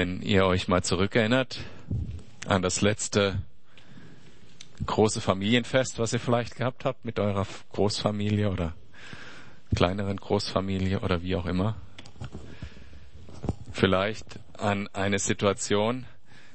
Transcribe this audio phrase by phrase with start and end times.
[0.00, 1.60] wenn ihr euch mal zurückerinnert
[2.46, 3.42] an das letzte
[4.86, 8.72] große Familienfest, was ihr vielleicht gehabt habt mit eurer Großfamilie oder
[9.76, 11.76] kleineren Großfamilie oder wie auch immer.
[13.72, 16.06] Vielleicht an eine Situation,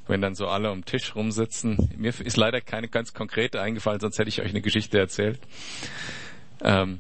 [0.08, 1.94] wenn dann so alle um Tisch rumsitzen.
[1.98, 5.40] Mir ist leider keine ganz konkrete eingefallen, sonst hätte ich euch eine Geschichte erzählt.
[6.64, 7.00] Ähm,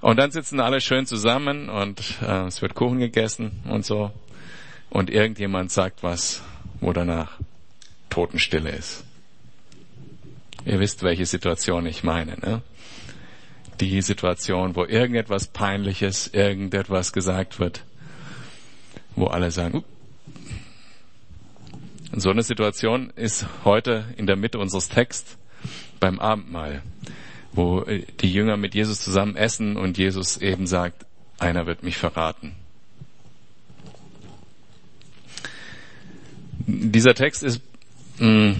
[0.00, 4.12] und dann sitzen alle schön zusammen und äh, es wird Kuchen gegessen und so.
[4.90, 6.42] Und irgendjemand sagt was,
[6.80, 7.38] wo danach
[8.10, 9.04] Totenstille ist.
[10.64, 12.36] Ihr wisst, welche Situation ich meine.
[12.40, 12.62] Ne?
[13.80, 17.84] Die Situation, wo irgendetwas Peinliches, irgendetwas gesagt wird,
[19.16, 19.84] wo alle sagen, Up.
[22.14, 25.36] Und so eine Situation ist heute in der Mitte unseres Texts
[25.98, 26.80] beim Abendmahl,
[27.52, 27.80] wo
[28.20, 31.06] die Jünger mit Jesus zusammen essen und Jesus eben sagt,
[31.40, 32.54] einer wird mich verraten.
[36.66, 37.60] Dieser Text ist
[38.18, 38.56] mh, mm,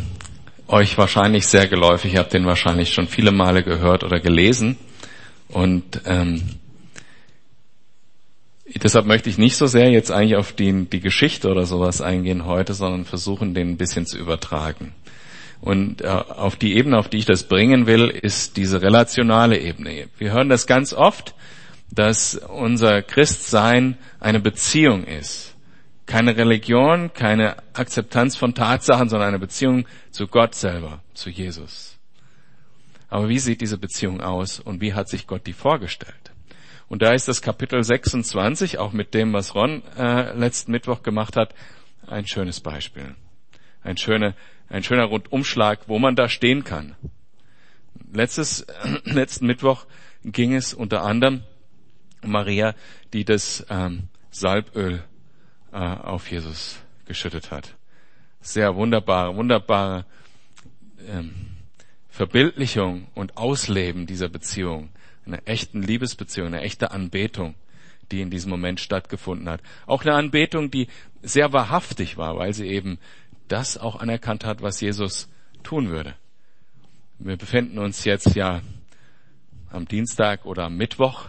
[0.69, 2.15] euch wahrscheinlich sehr geläufig.
[2.15, 4.77] Ihr habt den wahrscheinlich schon viele Male gehört oder gelesen.
[5.49, 6.43] Und ähm,
[8.67, 12.47] deshalb möchte ich nicht so sehr jetzt eigentlich auf die, die Geschichte oder sowas eingehen
[12.47, 14.93] heute, sondern versuchen, den ein bisschen zu übertragen.
[15.61, 20.09] Und äh, auf die Ebene, auf die ich das bringen will, ist diese relationale Ebene.
[20.19, 21.35] Wir hören das ganz oft,
[21.91, 25.54] dass unser Christsein eine Beziehung ist.
[26.07, 31.99] Keine Religion, keine Akzeptanz von Tatsachen, sondern eine Beziehung zu Gott selber, zu Jesus.
[33.09, 36.33] Aber wie sieht diese Beziehung aus und wie hat sich Gott die vorgestellt?
[36.89, 41.37] Und da ist das Kapitel 26, auch mit dem, was Ron äh, letzten Mittwoch gemacht
[41.37, 41.55] hat,
[42.07, 43.15] ein schönes Beispiel.
[43.83, 44.35] Ein, schöne,
[44.69, 46.97] ein schöner Rundumschlag, wo man da stehen kann.
[48.13, 48.67] Letztes,
[49.05, 49.87] letzten Mittwoch
[50.25, 51.43] ging es unter anderem
[52.23, 52.75] um Maria,
[53.13, 55.05] die das ähm, Salböl
[55.75, 57.75] äh, auf Jesus geschüttet hat.
[58.41, 60.05] Sehr wunderbare, wunderbare
[61.09, 61.35] ähm,
[62.09, 64.91] Verbildlichung und Ausleben dieser Beziehung,
[65.27, 67.57] einer echten Liebesbeziehung, eine echte Anbetung,
[68.13, 69.63] die in diesem Moment stattgefunden hat.
[69.87, 70.87] Auch eine Anbetung, die
[71.23, 72.99] sehr wahrhaftig war, weil sie eben
[73.49, 75.29] das auch anerkannt hat, was Jesus
[75.65, 76.15] tun würde.
[77.19, 78.63] Wir befinden uns jetzt ja
[79.71, 81.27] am Dienstag oder am Mittwoch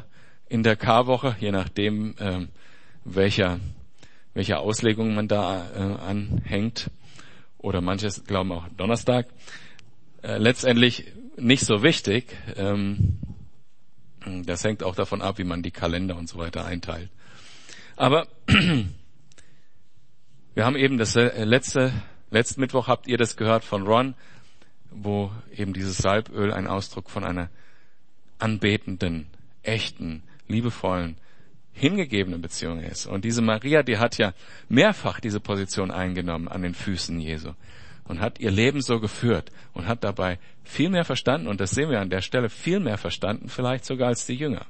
[0.47, 2.45] in der Karwoche, je nachdem, äh,
[3.05, 3.59] welcher
[4.35, 6.91] welche Auslegung man da äh, anhängt.
[7.57, 9.27] Oder manches glauben auch Donnerstag.
[10.21, 12.37] Äh, letztendlich nicht so wichtig.
[12.55, 13.17] Ähm,
[14.45, 17.09] das hängt auch davon ab, wie man die Kalender und so weiter einteilt.
[17.95, 18.27] Aber
[20.53, 21.93] wir haben eben das äh, letzte,
[22.29, 24.15] letzten Mittwoch habt ihr das gehört von Ron,
[24.91, 27.49] wo eben dieses Salböl ein Ausdruck von einer
[28.37, 29.27] anbetenden,
[29.63, 31.17] echten, liebevollen,
[31.75, 33.05] hingegebene Beziehung ist.
[33.05, 34.33] Und diese Maria, die hat ja
[34.69, 37.51] mehrfach diese Position eingenommen an den Füßen Jesu
[38.05, 41.89] und hat ihr Leben so geführt und hat dabei viel mehr verstanden, und das sehen
[41.89, 44.65] wir an der Stelle, viel mehr verstanden, vielleicht sogar als die Jünger.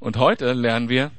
[0.00, 1.10] Und heute lernen wir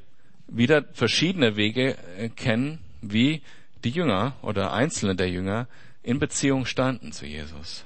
[0.47, 3.41] wieder verschiedene Wege äh, kennen, wie
[3.83, 5.67] die Jünger oder einzelne der Jünger
[6.01, 7.85] in Beziehung standen zu Jesus.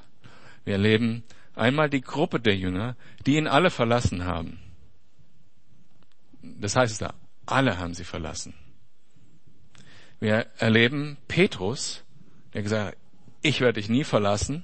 [0.63, 1.23] Wir erleben
[1.53, 2.95] einmal die Gruppe der Jünger,
[3.25, 4.59] die ihn alle verlassen haben
[6.59, 7.13] das heißt da,
[7.45, 8.53] alle haben sie verlassen.
[10.19, 12.03] Wir erleben Petrus,
[12.53, 12.97] der gesagt hat,
[13.41, 14.63] ich werde dich nie verlassen,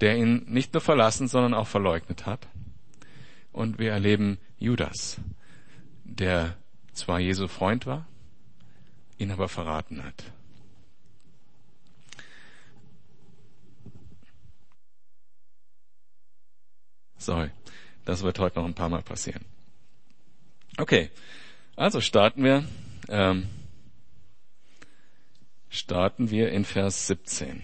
[0.00, 2.46] der ihn nicht nur verlassen, sondern auch verleugnet hat.
[3.52, 5.18] Und wir erleben Judas,
[6.04, 6.56] der
[6.92, 8.06] zwar Jesu Freund war,
[9.18, 10.24] ihn aber verraten hat.
[17.18, 17.50] Sorry,
[18.04, 19.44] das wird heute noch ein paar Mal passieren.
[20.78, 21.10] Okay,
[21.74, 22.64] also starten wir.
[23.08, 23.48] Ähm,
[25.70, 27.62] starten wir in Vers 17.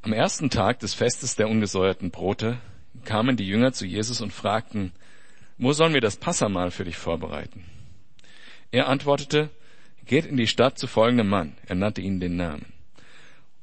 [0.00, 2.58] Am ersten Tag des Festes der ungesäuerten Brote
[3.04, 4.92] kamen die Jünger zu Jesus und fragten,
[5.58, 7.64] wo sollen wir das Passamal für dich vorbereiten?
[8.70, 9.50] Er antwortete,
[10.06, 12.66] geht in die Stadt zu folgendem Mann, er nannte ihnen den Namen,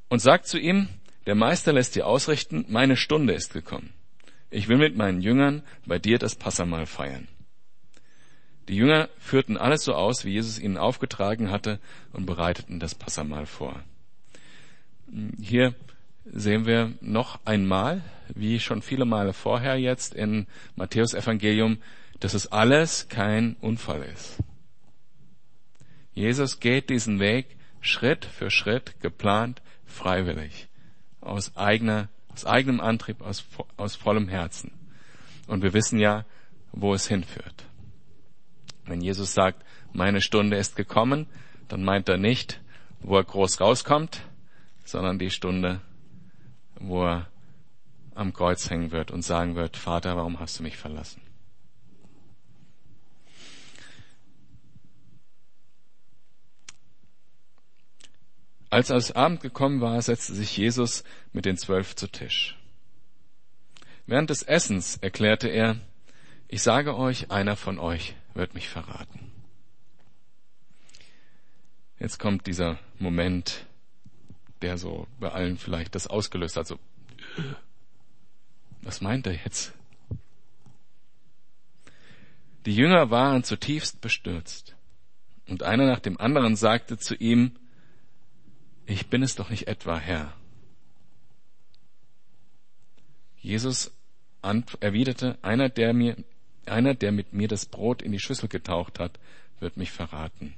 [0.07, 0.87] und sagt zu ihm,
[1.25, 3.93] der Meister lässt dir ausrichten, meine Stunde ist gekommen.
[4.51, 7.27] Ich will mit meinen Jüngern bei dir das Passamal feiern.
[8.67, 11.79] Die Jünger führten alles so aus, wie Jesus ihnen aufgetragen hatte
[12.13, 13.83] und bereiteten das Passamal vor.
[15.41, 15.73] Hier
[16.25, 18.03] sehen wir noch einmal,
[18.35, 21.79] wie schon viele Male vorher jetzt in Matthäus Evangelium,
[22.19, 24.37] dass es alles kein Unfall ist.
[26.13, 30.67] Jesus geht diesen Weg Schritt für Schritt geplant, freiwillig,
[31.21, 32.09] aus eigener
[32.39, 33.45] aus eigenem Antrieb, aus,
[33.75, 34.71] aus vollem Herzen.
[35.47, 36.25] Und wir wissen ja,
[36.71, 37.65] wo es hinführt.
[38.85, 41.27] Wenn Jesus sagt, meine Stunde ist gekommen,
[41.67, 42.61] dann meint er nicht,
[43.01, 44.21] wo er groß rauskommt,
[44.85, 45.81] sondern die Stunde,
[46.79, 47.27] wo er
[48.15, 51.21] am Kreuz hängen wird und sagen wird, Vater, warum hast du mich verlassen?
[58.69, 62.55] Als es Abend gekommen war, setzte sich Jesus mit den Zwölf zu Tisch.
[64.05, 65.77] Während des Essens erklärte er,
[66.47, 69.31] ich sage euch, einer von euch wird mich verraten.
[71.99, 73.65] Jetzt kommt dieser Moment,
[74.61, 76.79] der so bei allen vielleicht das ausgelöst hat, so,
[78.81, 79.73] was meint er jetzt?
[82.65, 84.75] Die Jünger waren zutiefst bestürzt.
[85.47, 87.57] Und einer nach dem anderen sagte zu ihm,
[88.89, 90.33] ich bin es doch nicht etwa Herr.
[93.41, 93.91] Jesus
[94.79, 96.17] erwiderte, einer der mir,
[96.65, 99.19] einer, der mit mir das Brot in die Schüssel getaucht hat,
[99.59, 100.55] wird mich verraten.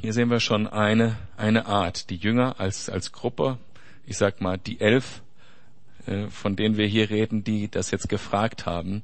[0.00, 2.10] Hier sehen wir schon eine, eine Art.
[2.10, 3.58] Die Jünger als, als Gruppe,
[4.06, 5.22] ich sag mal, die elf,
[6.06, 9.02] äh, von denen wir hier reden, die das jetzt gefragt haben,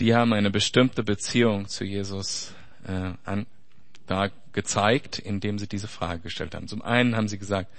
[0.00, 2.54] die haben eine bestimmte Beziehung zu Jesus
[2.86, 3.46] äh, an,
[4.06, 6.68] da gezeigt, indem sie diese Frage gestellt haben.
[6.68, 7.70] Zum einen haben sie gesagt,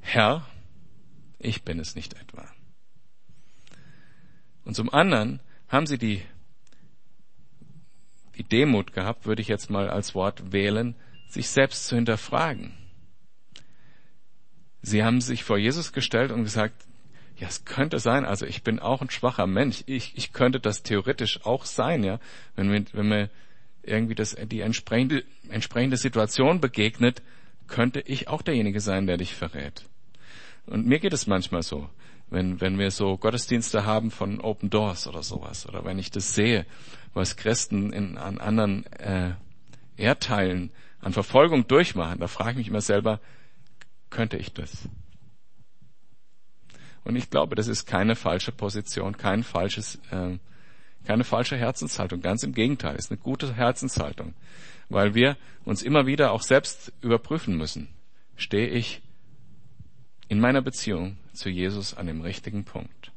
[0.00, 0.46] Herr,
[1.38, 2.48] ich bin es nicht etwa.
[4.64, 6.22] Und zum anderen haben sie die
[8.36, 10.94] die Demut gehabt, würde ich jetzt mal als Wort wählen,
[11.28, 12.72] sich selbst zu hinterfragen.
[14.80, 16.86] Sie haben sich vor Jesus gestellt und gesagt,
[17.42, 19.82] ja, es könnte sein, also ich bin auch ein schwacher Mensch.
[19.86, 22.20] Ich, ich könnte das theoretisch auch sein, ja,
[22.54, 23.30] wenn mir, wenn mir
[23.82, 27.20] irgendwie das, die entsprechende, entsprechende Situation begegnet,
[27.66, 29.82] könnte ich auch derjenige sein, der dich verrät.
[30.66, 31.90] Und mir geht es manchmal so,
[32.30, 36.36] wenn, wenn wir so Gottesdienste haben von Open Doors oder sowas, oder wenn ich das
[36.36, 36.64] sehe,
[37.12, 39.32] was Christen in, an anderen äh,
[39.96, 43.18] Erdteilen an Verfolgung durchmachen, da frage ich mich immer selber,
[44.10, 44.88] könnte ich das?
[47.04, 50.38] Und ich glaube, das ist keine falsche Position, kein falsches, äh,
[51.04, 52.20] keine falsche Herzenshaltung.
[52.20, 54.34] Ganz im Gegenteil, ist eine gute Herzenshaltung,
[54.88, 57.88] weil wir uns immer wieder auch selbst überprüfen müssen.
[58.36, 59.02] Stehe ich
[60.28, 63.12] in meiner Beziehung zu Jesus an dem richtigen Punkt?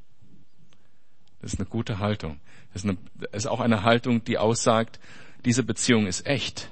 [1.42, 2.40] Das ist eine gute Haltung.
[2.74, 2.98] Das ist, eine,
[3.32, 5.00] ist auch eine Haltung, die aussagt,
[5.46, 6.72] diese Beziehung ist echt.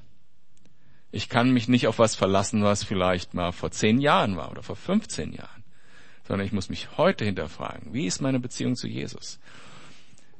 [1.12, 4.64] Ich kann mich nicht auf was verlassen, was vielleicht mal vor zehn Jahren war oder
[4.64, 5.63] vor 15 Jahren,
[6.28, 9.40] sondern ich muss mich heute hinterfragen, wie ist meine Beziehung zu Jesus?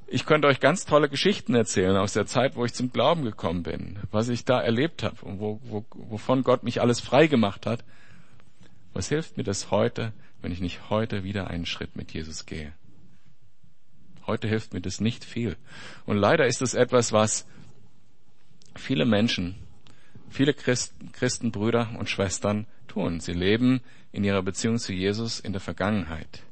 [0.08, 3.64] Ich könnte euch ganz tolle Geschichten erzählen aus der Zeit, wo ich zum Glauben gekommen
[3.64, 7.66] bin, was ich da erlebt habe und wo, wo, wovon Gott mich alles frei gemacht
[7.66, 7.84] hat.
[8.94, 12.74] Was hilft mir das heute, wenn ich nicht heute wieder einen Schritt mit Jesus gehe?
[14.28, 15.58] Heute hilft mir das nicht viel.
[16.06, 17.48] Und leider ist es etwas, was
[18.76, 19.56] viele Menschen,
[20.30, 23.20] viele Christen, Christenbrüder und Schwestern tun.
[23.20, 23.82] Sie leben
[24.12, 26.44] in ihrer Beziehung zu Jesus in der Vergangenheit.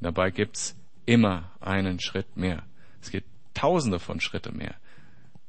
[0.00, 0.76] Dabei gibt's
[1.06, 2.62] immer einen Schritt mehr.
[3.00, 4.74] Es gibt tausende von Schritte mehr.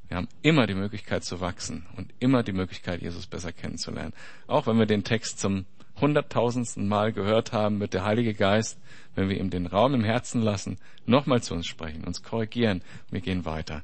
[0.08, 4.12] Wir haben immer die Möglichkeit zu wachsen und immer die Möglichkeit, Jesus besser kennenzulernen.
[4.46, 5.64] Auch wenn wir den Text zum
[6.00, 8.78] hunderttausendsten Mal gehört haben, wird der Heilige Geist,
[9.14, 12.82] wenn wir ihm den Raum im Herzen lassen, nochmal zu uns sprechen, uns korrigieren.
[13.10, 13.82] Wir gehen weiter.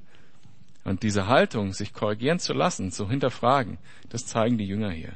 [0.85, 3.78] Und diese Haltung, sich korrigieren zu lassen, zu hinterfragen,
[4.09, 5.14] das zeigen die Jünger hier.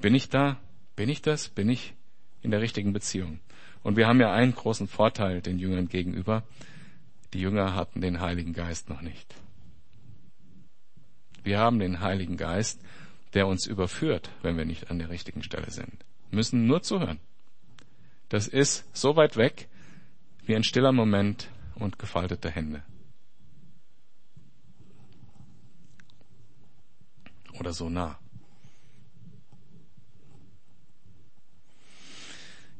[0.00, 0.58] Bin ich da?
[0.96, 1.48] Bin ich das?
[1.48, 1.94] Bin ich
[2.42, 3.40] in der richtigen Beziehung?
[3.82, 6.42] Und wir haben ja einen großen Vorteil den Jüngern gegenüber.
[7.32, 9.34] Die Jünger hatten den Heiligen Geist noch nicht.
[11.42, 12.80] Wir haben den Heiligen Geist
[13.34, 16.04] der uns überführt, wenn wir nicht an der richtigen Stelle sind.
[16.30, 17.20] Wir müssen nur zuhören.
[18.28, 19.68] Das ist so weit weg
[20.46, 22.82] wie ein stiller Moment und gefaltete Hände.
[27.58, 28.18] Oder so nah.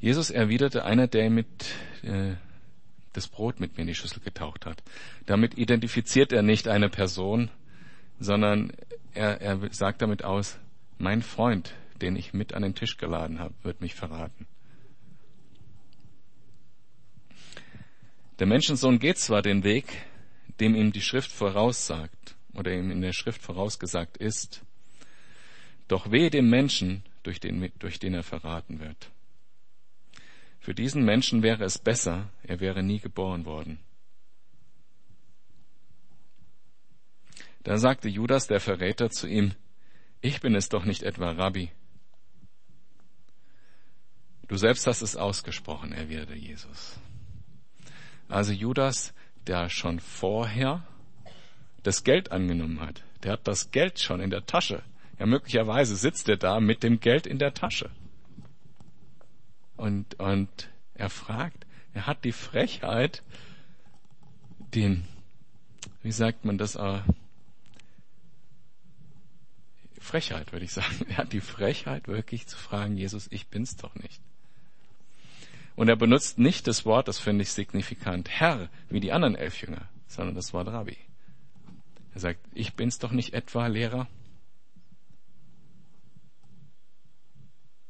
[0.04, 1.48] Jesus erwiderte einer, der mit
[2.02, 2.34] äh,
[3.14, 4.82] das Brot mit mir in die Schüssel getaucht hat.
[5.24, 7.50] Damit identifiziert er nicht eine Person,
[8.20, 8.74] sondern
[9.14, 10.58] er, er sagt damit aus,
[10.98, 14.46] mein Freund, den ich mit an den Tisch geladen habe, wird mich verraten.
[18.40, 19.86] Der Menschensohn geht zwar den Weg,
[20.60, 24.60] dem ihm die Schrift voraussagt oder ihm in der Schrift vorausgesagt ist,
[25.88, 29.10] doch wehe dem Menschen, durch den, durch den er verraten wird.
[30.64, 33.80] Für diesen Menschen wäre es besser, er wäre nie geboren worden.
[37.64, 39.52] Da sagte Judas, der Verräter, zu ihm,
[40.22, 41.70] ich bin es doch nicht etwa Rabbi.
[44.48, 46.98] Du selbst hast es ausgesprochen, erwiderte Jesus.
[48.30, 49.12] Also Judas,
[49.46, 50.82] der schon vorher
[51.82, 53.04] das Geld angenommen hat.
[53.22, 54.82] Der hat das Geld schon in der Tasche.
[55.18, 57.90] Ja, möglicherweise sitzt er da mit dem Geld in der Tasche.
[59.76, 63.22] Und, und er fragt, er hat die Frechheit,
[64.74, 65.04] den,
[66.02, 67.00] wie sagt man das, äh,
[69.98, 71.06] Frechheit, würde ich sagen.
[71.08, 74.20] Er hat die Frechheit, wirklich zu fragen, Jesus, ich bin's doch nicht.
[75.76, 79.60] Und er benutzt nicht das Wort, das finde ich signifikant, Herr, wie die anderen elf
[79.60, 80.96] Jünger, sondern das Wort Rabbi.
[82.14, 84.06] Er sagt, ich bin's doch nicht etwa Lehrer.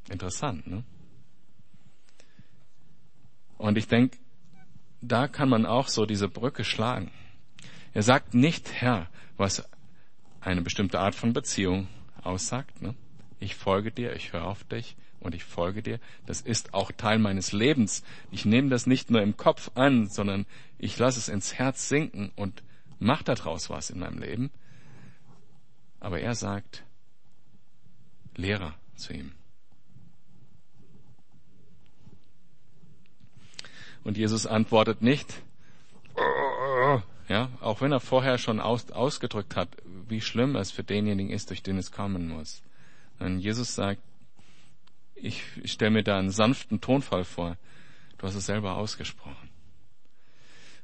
[0.08, 0.84] Interessant, ne?
[3.64, 4.18] Und ich denke,
[5.00, 7.10] da kann man auch so diese Brücke schlagen.
[7.94, 9.66] Er sagt nicht Herr, was
[10.42, 11.88] eine bestimmte Art von Beziehung
[12.22, 12.82] aussagt.
[12.82, 12.94] Ne?
[13.40, 15.98] Ich folge dir, ich höre auf dich und ich folge dir.
[16.26, 18.04] Das ist auch Teil meines Lebens.
[18.30, 20.44] Ich nehme das nicht nur im Kopf an, sondern
[20.76, 22.62] ich lasse es ins Herz sinken und
[22.98, 24.50] mache daraus was in meinem Leben.
[26.00, 26.84] Aber er sagt
[28.36, 29.32] Lehrer zu ihm.
[34.04, 35.42] Und Jesus antwortet nicht,
[37.28, 39.68] ja, auch wenn er vorher schon aus, ausgedrückt hat,
[40.08, 42.62] wie schlimm es für denjenigen ist, durch den es kommen muss.
[43.18, 44.02] Und Jesus sagt,
[45.14, 47.56] ich, ich stelle mir da einen sanften Tonfall vor.
[48.18, 49.48] Du hast es selber ausgesprochen.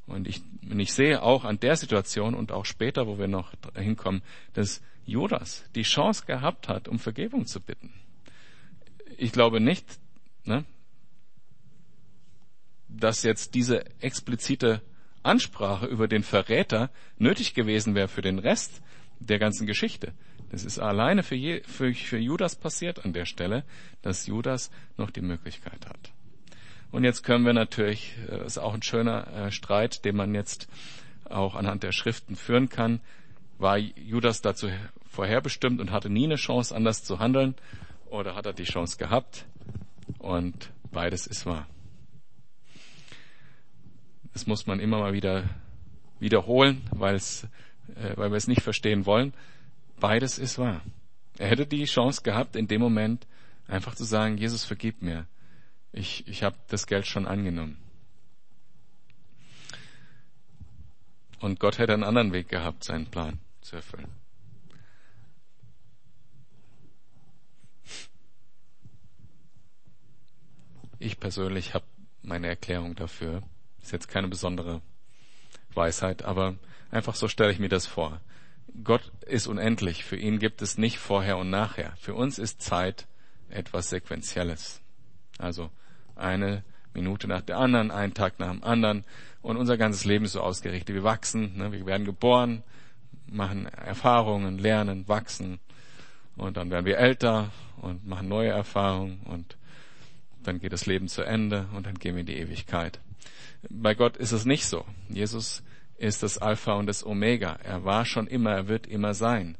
[0.06, 3.52] Und ich, und ich sehe auch an der Situation und auch später, wo wir noch
[3.76, 4.22] hinkommen,
[4.54, 7.92] dass Judas die Chance gehabt hat, um Vergebung zu bitten.
[9.18, 9.84] Ich glaube nicht,
[10.44, 10.64] ne,
[12.96, 14.82] dass jetzt diese explizite
[15.22, 18.82] Ansprache über den Verräter nötig gewesen wäre für den Rest
[19.18, 20.12] der ganzen Geschichte.
[20.50, 23.64] Das ist alleine für, Je, für, für Judas passiert an der Stelle,
[24.02, 26.12] dass Judas noch die Möglichkeit hat.
[26.90, 30.68] Und jetzt können wir natürlich, äh, ist auch ein schöner äh, Streit, den man jetzt
[31.24, 33.00] auch anhand der Schriften führen kann.
[33.58, 34.68] War Judas dazu
[35.08, 37.54] vorherbestimmt und hatte nie eine Chance, anders zu handeln?
[38.06, 39.46] Oder hat er die Chance gehabt?
[40.18, 41.68] Und beides ist wahr.
[44.32, 45.48] Das muss man immer mal wieder
[46.18, 47.44] wiederholen, weil, es,
[47.96, 49.32] äh, weil wir es nicht verstehen wollen.
[49.98, 50.82] Beides ist wahr.
[51.38, 53.26] Er hätte die Chance gehabt, in dem Moment
[53.66, 55.26] einfach zu sagen, Jesus, vergib mir.
[55.92, 57.78] Ich, ich habe das Geld schon angenommen.
[61.40, 64.08] Und Gott hätte einen anderen Weg gehabt, seinen Plan zu erfüllen.
[70.98, 71.86] Ich persönlich habe
[72.22, 73.42] meine Erklärung dafür.
[73.82, 74.82] Ist jetzt keine besondere
[75.74, 76.56] Weisheit, aber
[76.90, 78.20] einfach so stelle ich mir das vor.
[78.84, 80.04] Gott ist unendlich.
[80.04, 81.94] Für ihn gibt es nicht vorher und nachher.
[81.98, 83.06] Für uns ist Zeit
[83.48, 84.80] etwas Sequenzielles.
[85.38, 85.70] Also
[86.16, 86.62] eine
[86.94, 89.04] Minute nach der anderen, ein Tag nach dem anderen.
[89.42, 90.94] Und unser ganzes Leben ist so ausgerichtet.
[90.94, 91.72] Wir wachsen, ne?
[91.72, 92.62] wir werden geboren,
[93.26, 95.58] machen Erfahrungen, lernen, wachsen.
[96.36, 99.56] Und dann werden wir älter und machen neue Erfahrungen und
[100.42, 102.98] dann geht das Leben zu Ende und dann gehen wir in die Ewigkeit.
[103.68, 104.84] Bei Gott ist es nicht so.
[105.08, 105.62] Jesus
[105.96, 107.58] ist das Alpha und das Omega.
[107.62, 109.56] Er war schon immer, er wird immer sein.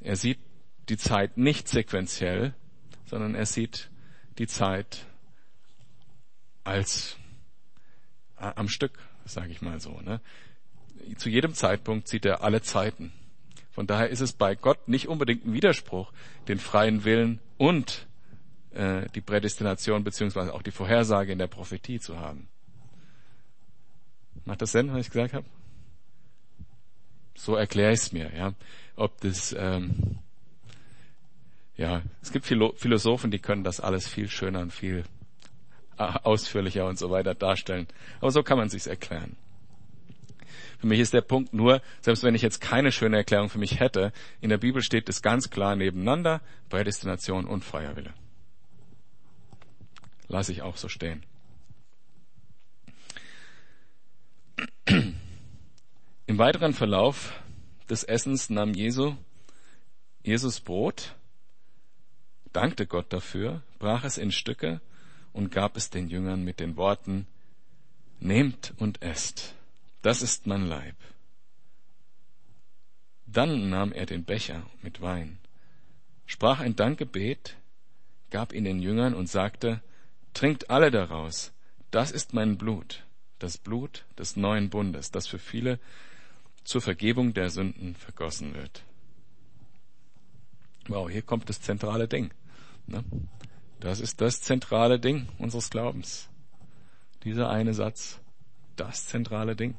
[0.00, 0.38] Er sieht
[0.88, 2.54] die Zeit nicht sequenziell,
[3.04, 3.90] sondern er sieht
[4.38, 5.06] die Zeit
[6.64, 7.16] als
[8.38, 10.00] äh, am Stück, sage ich mal so.
[10.00, 10.20] Ne?
[11.16, 13.12] Zu jedem Zeitpunkt sieht er alle Zeiten.
[13.70, 16.12] Von daher ist es bei Gott nicht unbedingt ein Widerspruch,
[16.48, 18.06] den freien Willen und
[18.72, 22.48] äh, die Prädestination beziehungsweise auch die Vorhersage in der Prophetie zu haben.
[24.44, 25.46] Macht das Sinn, was ich gesagt habe?
[27.34, 28.54] So erkläre ich es mir, ja.
[28.96, 30.18] Ob das, ähm,
[31.76, 35.04] ja, es gibt Philosophen, die können das alles viel schöner und viel
[35.98, 37.86] äh, ausführlicher und so weiter darstellen.
[38.20, 39.36] Aber so kann man sich's erklären.
[40.78, 43.80] Für mich ist der Punkt nur, selbst wenn ich jetzt keine schöne Erklärung für mich
[43.80, 48.12] hätte, in der Bibel steht es ganz klar nebeneinander, Prädestination und Feuerwille.
[50.28, 51.24] Lass ich auch so stehen.
[56.26, 57.40] Im weiteren Verlauf
[57.90, 59.14] des Essens nahm Jesu,
[60.22, 61.14] Jesus Brot,
[62.52, 64.80] dankte Gott dafür, brach es in Stücke
[65.32, 67.26] und gab es den Jüngern mit den Worten,
[68.18, 69.54] Nehmt und esst,
[70.00, 70.96] das ist mein Leib.
[73.26, 75.38] Dann nahm er den Becher mit Wein,
[76.24, 77.56] sprach ein Dankgebet,
[78.30, 79.82] gab ihn den Jüngern und sagte,
[80.32, 81.52] Trinkt alle daraus,
[81.90, 83.05] das ist mein Blut,
[83.38, 85.78] das Blut des neuen Bundes, das für viele
[86.64, 88.82] zur Vergebung der Sünden vergossen wird.
[90.88, 92.30] Wow, hier kommt das zentrale Ding.
[92.86, 93.04] Ne?
[93.80, 96.28] Das ist das zentrale Ding unseres Glaubens.
[97.24, 98.20] Dieser eine Satz.
[98.76, 99.74] das zentrale Ding.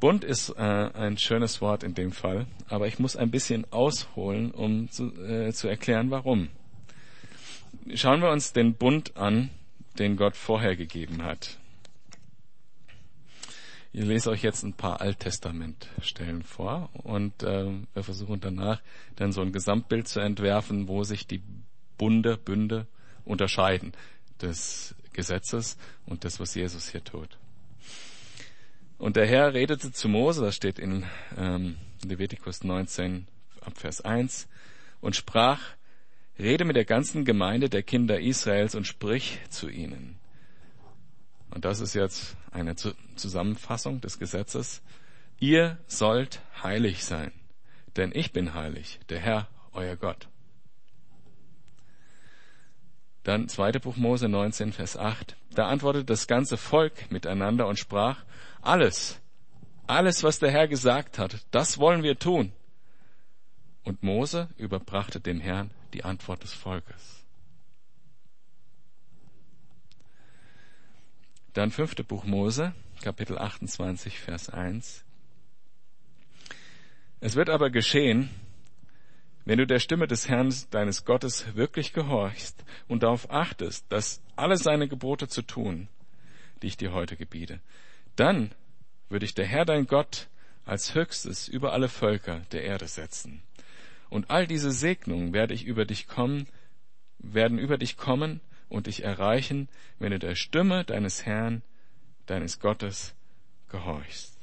[0.00, 4.50] Bund ist äh, ein schönes Wort in dem Fall, aber ich muss ein bisschen ausholen,
[4.50, 6.50] um zu, äh, zu erklären, warum.
[7.94, 9.48] Schauen wir uns den Bund an,
[9.98, 11.58] den Gott vorher gegeben hat.
[13.98, 18.82] Ich lese euch jetzt ein paar Alttestamentstellen vor und äh, wir versuchen danach
[19.16, 21.40] dann so ein Gesamtbild zu entwerfen, wo sich die
[21.96, 22.86] Bunde, Bünde
[23.24, 23.92] unterscheiden
[24.42, 27.38] des Gesetzes und das, was Jesus hier tut.
[28.98, 31.06] Und der Herr redete zu Mose, das steht in
[31.38, 33.26] ähm, Levitikus 19
[33.62, 34.46] ab Vers 1,
[35.00, 35.62] und sprach,
[36.38, 40.18] rede mit der ganzen Gemeinde der Kinder Israels und sprich zu ihnen.
[41.48, 44.82] Und das ist jetzt eine Zusammenfassung des Gesetzes.
[45.38, 47.32] Ihr sollt heilig sein,
[47.96, 50.28] denn ich bin heilig, der Herr, euer Gott.
[53.22, 55.36] Dann zweite Buch Mose 19, Vers 8.
[55.54, 58.24] Da antwortete das ganze Volk miteinander und sprach,
[58.62, 59.20] alles,
[59.86, 62.52] alles, was der Herr gesagt hat, das wollen wir tun.
[63.84, 67.25] Und Mose überbrachte dem Herrn die Antwort des Volkes.
[71.56, 75.06] Dann fünfte Buch Mose, Kapitel 28, Vers 1.
[77.20, 78.28] Es wird aber geschehen,
[79.46, 84.58] wenn du der Stimme des Herrn deines Gottes wirklich gehorchst und darauf achtest, dass alle
[84.58, 85.88] seine Gebote zu tun,
[86.60, 87.60] die ich dir heute gebiete,
[88.16, 88.50] dann
[89.08, 90.28] würde ich der Herr dein Gott
[90.66, 93.42] als höchstes über alle Völker der Erde setzen.
[94.10, 96.48] Und all diese Segnungen werde ich über dich kommen,
[97.18, 99.68] werden über dich kommen und dich erreichen,
[99.98, 101.62] wenn du der Stimme deines Herrn,
[102.26, 103.14] deines Gottes
[103.68, 104.36] gehorchst.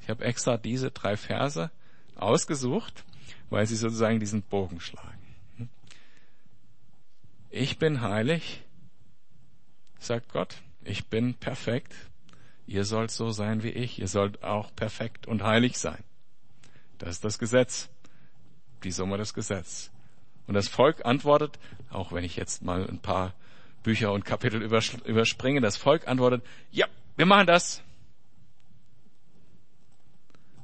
[0.00, 1.70] Ich habe extra diese drei Verse
[2.16, 3.04] ausgesucht,
[3.50, 5.18] weil sie sozusagen diesen Bogen schlagen.
[7.50, 8.62] Ich bin heilig,
[9.98, 10.56] sagt Gott.
[10.84, 11.92] Ich bin perfekt.
[12.66, 13.98] Ihr sollt so sein wie ich.
[13.98, 16.02] Ihr sollt auch perfekt und heilig sein.
[16.98, 17.88] Das ist das Gesetz.
[18.84, 19.90] Die Summe des Gesetzes.
[20.46, 21.58] Und das Volk antwortet,
[21.90, 23.34] auch wenn ich jetzt mal ein paar
[23.82, 27.82] Bücher und Kapitel überspringe, das Volk antwortet, ja, wir machen das.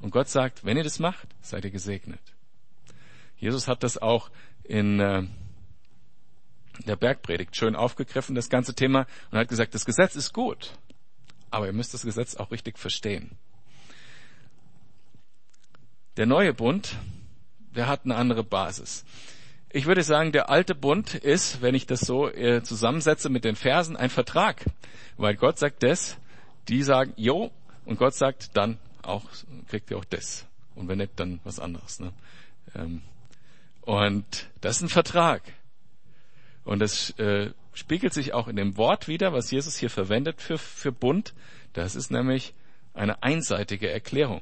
[0.01, 2.21] Und Gott sagt, wenn ihr das macht, seid ihr gesegnet.
[3.37, 4.29] Jesus hat das auch
[4.63, 5.23] in äh,
[6.85, 10.73] der Bergpredigt schön aufgegriffen, das ganze Thema, und hat gesagt, das Gesetz ist gut,
[11.49, 13.37] aber ihr müsst das Gesetz auch richtig verstehen.
[16.17, 16.95] Der neue Bund,
[17.75, 19.05] der hat eine andere Basis.
[19.71, 23.55] Ich würde sagen, der alte Bund ist, wenn ich das so äh, zusammensetze mit den
[23.55, 24.65] Versen, ein Vertrag.
[25.17, 26.17] Weil Gott sagt das,
[26.67, 27.51] die sagen, jo,
[27.85, 29.25] und Gott sagt dann auch,
[29.67, 30.47] kriegt ihr auch das.
[30.75, 31.99] Und wenn nicht, dann was anderes.
[31.99, 32.13] Ne?
[32.75, 33.01] Ähm,
[33.81, 35.43] und das ist ein Vertrag.
[36.63, 40.57] Und das äh, spiegelt sich auch in dem Wort wieder, was Jesus hier verwendet für,
[40.57, 41.33] für Bund.
[41.73, 42.53] Das ist nämlich
[42.93, 44.41] eine einseitige Erklärung.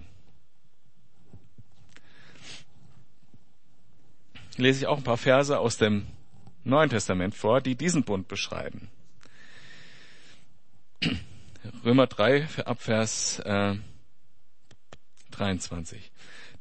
[4.58, 6.08] Lese ich auch ein paar Verse aus dem
[6.64, 8.90] Neuen Testament vor, die diesen Bund beschreiben.
[11.86, 13.76] Römer 3 ab Vers äh,
[15.32, 16.12] 23.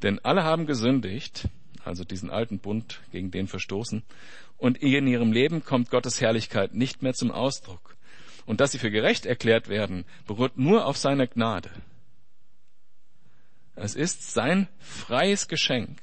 [0.02, 1.48] Denn alle haben gesündigt
[1.86, 4.02] also diesen alten Bund, gegen den verstoßen.
[4.58, 7.96] Und in ihrem Leben kommt Gottes Herrlichkeit nicht mehr zum Ausdruck.
[8.44, 11.70] Und dass sie für gerecht erklärt werden, beruht nur auf seiner Gnade.
[13.74, 15.98] Es ist sein freies Geschenk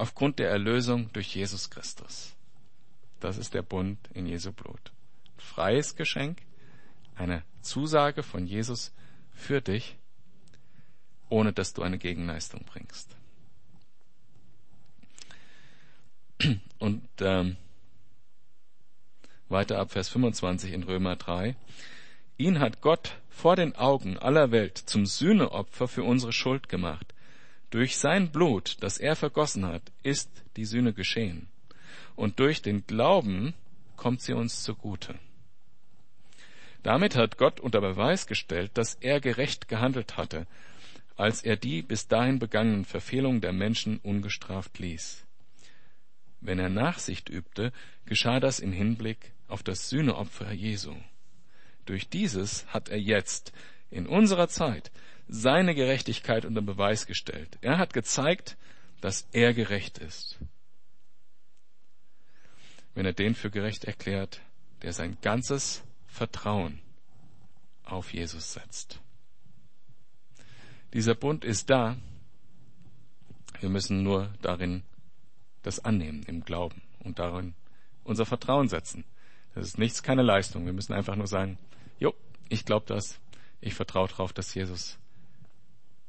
[0.00, 2.34] aufgrund der Erlösung durch Jesus Christus.
[3.20, 4.92] Das ist der Bund in Jesu Blut.
[5.36, 6.40] Freies Geschenk,
[7.16, 8.92] eine Zusage von Jesus
[9.30, 9.96] für dich,
[11.28, 13.14] ohne dass du eine Gegenleistung bringst.
[16.78, 17.58] Und ähm,
[19.50, 21.54] weiter ab Vers 25 in Römer 3.
[22.38, 27.12] Ihn hat Gott vor den Augen aller Welt zum Sühneopfer für unsere Schuld gemacht.
[27.70, 31.48] Durch sein Blut, das er vergossen hat, ist die Sühne geschehen.
[32.16, 33.54] Und durch den Glauben
[33.96, 35.14] kommt sie uns zugute.
[36.82, 40.46] Damit hat Gott unter Beweis gestellt, dass er gerecht gehandelt hatte,
[41.16, 45.26] als er die bis dahin begangenen Verfehlungen der Menschen ungestraft ließ.
[46.40, 47.72] Wenn er Nachsicht übte,
[48.06, 50.94] geschah das im Hinblick auf das Sühneopfer Jesu.
[51.84, 53.52] Durch dieses hat er jetzt
[53.90, 54.90] in unserer Zeit
[55.32, 57.56] seine Gerechtigkeit unter Beweis gestellt.
[57.60, 58.56] Er hat gezeigt,
[59.00, 60.38] dass er gerecht ist.
[62.94, 64.40] Wenn er den für gerecht erklärt,
[64.82, 66.80] der sein ganzes Vertrauen
[67.84, 69.00] auf Jesus setzt.
[70.92, 71.96] Dieser Bund ist da.
[73.60, 74.82] Wir müssen nur darin
[75.62, 77.54] das annehmen im Glauben und darin
[78.02, 79.04] unser Vertrauen setzen.
[79.54, 80.66] Das ist nichts, keine Leistung.
[80.66, 81.58] Wir müssen einfach nur sagen,
[82.00, 82.14] jo,
[82.48, 83.20] Ich glaube das.
[83.60, 84.98] Ich vertraue darauf, dass Jesus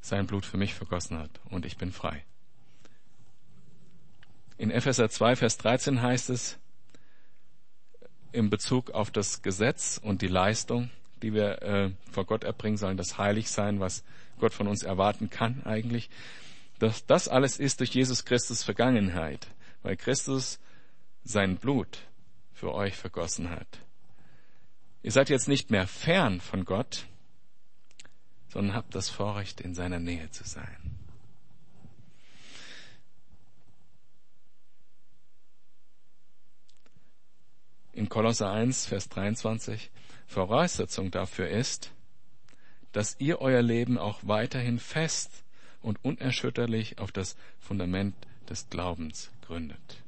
[0.01, 2.23] sein Blut für mich vergossen hat und ich bin frei.
[4.57, 6.57] In Epheser 2, Vers 13 heißt es,
[8.31, 10.89] in Bezug auf das Gesetz und die Leistung,
[11.21, 14.03] die wir äh, vor Gott erbringen sollen, das heilig sein, was
[14.39, 16.09] Gott von uns erwarten kann eigentlich.
[16.79, 19.47] dass das alles ist durch Jesus Christus Vergangenheit,
[19.83, 20.59] weil Christus
[21.23, 21.99] sein Blut
[22.53, 23.67] für euch vergossen hat.
[25.03, 27.05] Ihr seid jetzt nicht mehr fern von Gott,
[28.51, 30.97] sondern habt das Vorrecht, in seiner Nähe zu sein.
[37.93, 39.89] In Kolosser 1, Vers 23,
[40.27, 41.91] Voraussetzung dafür ist,
[42.91, 45.43] dass ihr euer Leben auch weiterhin fest
[45.81, 48.15] und unerschütterlich auf das Fundament
[48.49, 50.03] des Glaubens gründet.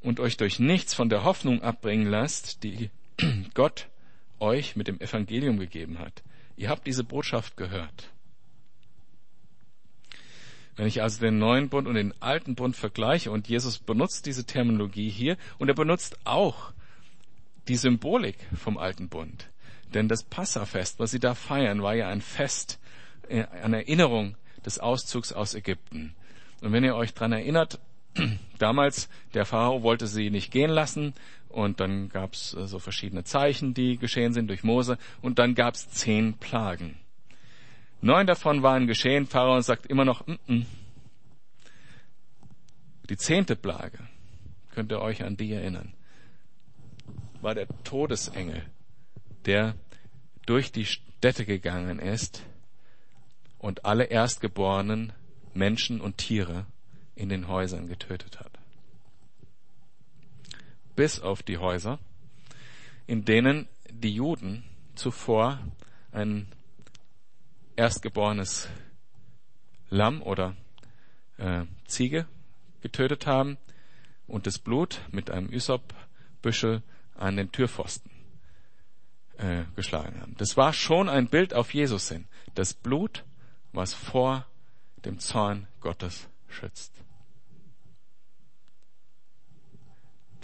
[0.00, 2.90] Und euch durch nichts von der Hoffnung abbringen lasst, die
[3.54, 3.88] Gott
[4.40, 6.22] euch mit dem Evangelium gegeben hat.
[6.56, 8.10] Ihr habt diese Botschaft gehört.
[10.76, 14.44] Wenn ich also den neuen Bund und den alten Bund vergleiche und Jesus benutzt diese
[14.44, 16.72] Terminologie hier und er benutzt auch
[17.68, 19.48] die Symbolik vom alten Bund.
[19.94, 22.80] Denn das Passafest, was sie da feiern, war ja ein Fest,
[23.28, 26.14] äh, eine Erinnerung des Auszugs aus Ägypten.
[26.60, 27.78] Und wenn ihr euch dran erinnert,
[28.58, 31.14] damals, der Pharao wollte sie nicht gehen lassen
[31.48, 35.88] und dann gab's äh, so verschiedene Zeichen, die geschehen sind durch Mose und dann gab's
[35.90, 36.98] zehn Plagen.
[38.00, 40.64] Neun davon waren geschehen, Pharao sagt immer noch, mm -mm.
[43.08, 43.98] die zehnte Plage,
[44.72, 45.94] könnt ihr euch an die erinnern,
[47.40, 48.62] war der Todesengel,
[49.46, 49.74] der
[50.46, 52.42] durch die Städte gegangen ist
[53.58, 55.12] und alle Erstgeborenen
[55.54, 56.66] Menschen und Tiere
[57.14, 58.52] in den Häusern getötet hat.
[60.96, 61.98] Bis auf die Häuser,
[63.06, 65.58] in denen die Juden zuvor
[66.12, 66.46] ein
[67.76, 68.68] erstgeborenes
[69.90, 70.56] Lamm oder
[71.38, 72.26] äh, Ziege
[72.80, 73.58] getötet haben
[74.26, 76.82] und das Blut mit einem Ysop-Büschel
[77.14, 78.10] an den Türpfosten
[79.38, 80.34] äh, geschlagen haben.
[80.38, 82.26] Das war schon ein Bild auf Jesus hin.
[82.54, 83.24] Das Blut,
[83.72, 84.46] was vor
[85.04, 87.03] dem Zorn Gottes schützt.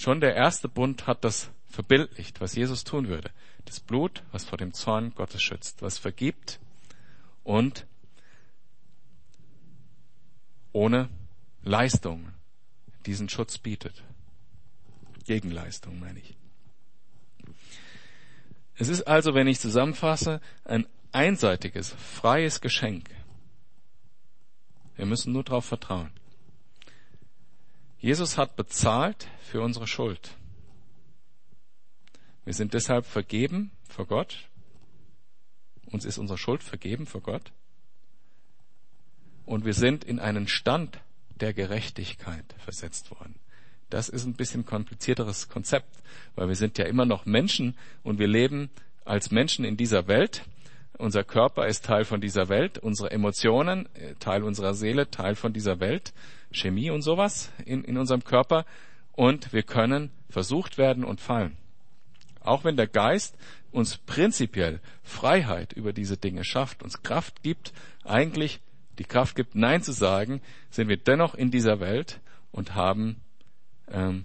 [0.01, 3.31] Schon der erste Bund hat das verbildlicht, was Jesus tun würde.
[3.67, 6.59] Das Blut, was vor dem Zorn Gottes schützt, was vergibt
[7.45, 7.87] und
[10.73, 11.11] ohne
[11.63, 12.33] Leistung
[13.05, 14.03] diesen Schutz bietet.
[15.27, 16.35] Gegenleistung meine ich.
[18.77, 23.11] Es ist also, wenn ich zusammenfasse, ein einseitiges, freies Geschenk.
[24.97, 26.11] Wir müssen nur darauf vertrauen.
[28.01, 30.31] Jesus hat bezahlt für unsere Schuld.
[32.45, 34.49] Wir sind deshalb vergeben vor Gott.
[35.87, 37.53] Uns ist unsere Schuld vergeben vor Gott.
[39.45, 41.01] Und wir sind in einen Stand
[41.41, 43.35] der Gerechtigkeit versetzt worden.
[43.91, 45.99] Das ist ein bisschen komplizierteres Konzept,
[46.37, 48.71] weil wir sind ja immer noch Menschen und wir leben
[49.05, 50.45] als Menschen in dieser Welt.
[50.97, 55.53] Unser Körper ist Teil von dieser Welt, unsere Emotionen, äh, Teil unserer Seele, Teil von
[55.53, 56.13] dieser Welt,
[56.53, 58.65] Chemie und sowas in, in unserem Körper
[59.13, 61.57] und wir können versucht werden und fallen.
[62.41, 63.37] Auch wenn der Geist
[63.71, 67.73] uns prinzipiell Freiheit über diese Dinge schafft, uns Kraft gibt,
[68.05, 68.61] eigentlich
[68.99, 73.21] die Kraft gibt, Nein zu sagen, sind wir dennoch in dieser Welt und haben
[73.89, 74.25] ähm,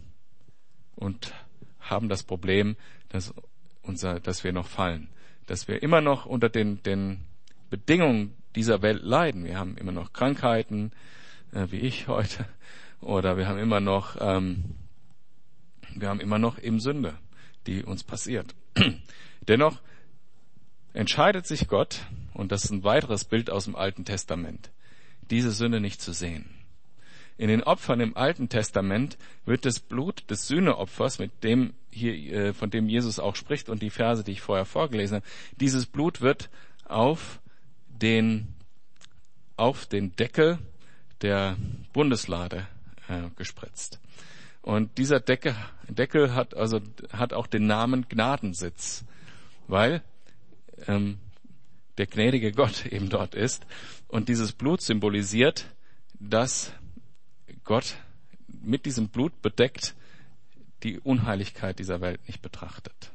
[0.96, 1.34] und
[1.80, 2.76] haben das Problem,
[3.10, 3.34] dass
[3.82, 5.10] unser, dass wir noch fallen,
[5.46, 7.22] dass wir immer noch unter den, den
[7.70, 9.46] Bedingungen dieser Welt leiden.
[9.46, 10.92] Wir haben immer noch Krankheiten,
[11.56, 12.46] äh, wie ich heute,
[13.02, 14.76] oder wir haben immer noch, ähm,
[15.96, 17.16] wir haben immer noch eben Sünde,
[17.66, 18.54] die uns passiert.
[19.48, 19.80] Dennoch
[20.94, 22.02] entscheidet sich Gott,
[22.34, 24.72] und das ist ein weiteres Bild aus dem Alten Testament,
[25.32, 26.50] diese Sünde nicht zu sehen.
[27.38, 32.54] In den Opfern im Alten Testament wird das Blut des Sühneopfers, mit dem hier, äh,
[32.54, 35.26] von dem Jesus auch spricht und die Verse, die ich vorher vorgelesen habe,
[35.60, 36.50] dieses Blut wird
[36.86, 37.42] auf
[37.90, 38.54] den,
[39.58, 40.60] auf den Deckel
[41.22, 41.58] der
[41.94, 42.68] Bundeslade
[43.08, 44.00] äh, gespritzt.
[44.62, 45.56] Und dieser Decke,
[45.88, 49.06] Deckel hat also hat auch den Namen Gnadensitz,
[49.68, 50.02] weil
[50.88, 51.20] ähm,
[51.98, 53.66] der gnädige Gott eben dort ist.
[54.08, 55.68] Und dieses Blut symbolisiert,
[56.20, 56.74] dass
[57.64, 57.98] Gott
[58.48, 59.96] mit diesem Blut bedeckt
[60.84, 63.12] die Unheiligkeit dieser Welt nicht betrachtet.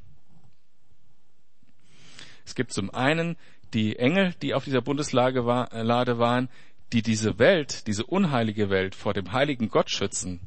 [2.45, 3.37] Es gibt zum einen
[3.75, 6.49] die Engel, die auf dieser Bundeslade waren,
[6.93, 10.41] die diese Welt, diese unheilige Welt vor dem heiligen Gott schützen.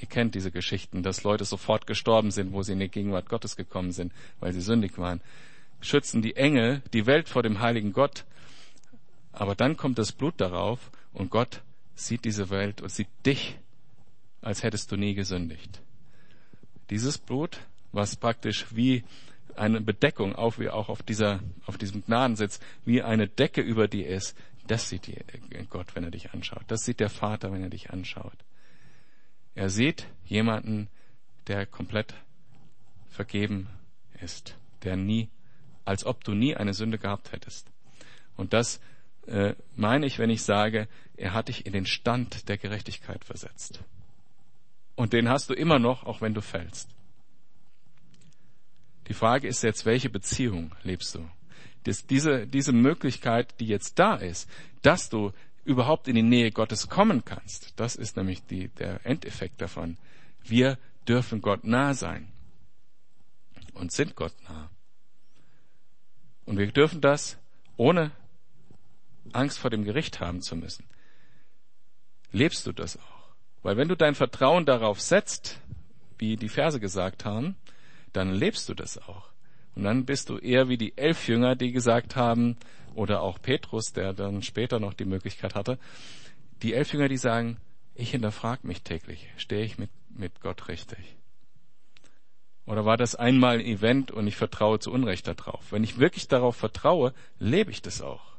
[0.00, 3.56] Ihr kennt diese Geschichten, dass Leute sofort gestorben sind, wo sie in die Gegenwart Gottes
[3.56, 5.20] gekommen sind, weil sie sündig waren.
[5.80, 8.24] Schützen die Engel die Welt vor dem heiligen Gott.
[9.32, 11.62] Aber dann kommt das Blut darauf und Gott
[11.94, 13.56] sieht diese Welt und sieht dich,
[14.40, 15.80] als hättest du nie gesündigt.
[16.90, 17.58] Dieses Blut,
[17.92, 19.04] was praktisch wie
[19.58, 24.06] eine Bedeckung, auch wie auch auf dieser, auf diesem Gnadensitz, wie eine Decke über dir
[24.06, 25.10] ist, das sieht
[25.70, 26.64] Gott, wenn er dich anschaut.
[26.68, 28.36] Das sieht der Vater, wenn er dich anschaut.
[29.54, 30.88] Er sieht jemanden,
[31.46, 32.14] der komplett
[33.08, 33.68] vergeben
[34.20, 35.28] ist, der nie,
[35.84, 37.66] als ob du nie eine Sünde gehabt hättest.
[38.36, 38.80] Und das
[39.26, 43.80] äh, meine ich, wenn ich sage, er hat dich in den Stand der Gerechtigkeit versetzt.
[44.94, 46.90] Und den hast du immer noch, auch wenn du fällst.
[49.08, 51.28] Die Frage ist jetzt, welche Beziehung lebst du?
[51.84, 54.48] Das, diese, diese Möglichkeit, die jetzt da ist,
[54.82, 55.32] dass du
[55.64, 57.72] überhaupt in die Nähe Gottes kommen kannst.
[57.76, 59.96] Das ist nämlich die, der Endeffekt davon.
[60.42, 62.28] Wir dürfen Gott nah sein
[63.74, 64.70] und sind Gott nah.
[66.44, 67.38] Und wir dürfen das
[67.76, 68.10] ohne
[69.32, 70.84] Angst vor dem Gericht haben zu müssen.
[72.32, 73.28] Lebst du das auch?
[73.62, 75.60] Weil wenn du dein Vertrauen darauf setzt,
[76.18, 77.56] wie die Verse gesagt haben,
[78.18, 79.30] dann lebst du das auch.
[79.76, 82.56] Und dann bist du eher wie die elf Jünger, die gesagt haben,
[82.94, 85.78] oder auch Petrus, der dann später noch die Möglichkeit hatte,
[86.62, 87.58] die elf Jünger, die sagen,
[87.94, 90.98] ich hinterfrage mich täglich, stehe ich mit, mit Gott richtig?
[92.66, 95.70] Oder war das einmal ein Event und ich vertraue zu Unrecht darauf?
[95.70, 98.36] Wenn ich wirklich darauf vertraue, lebe ich das auch.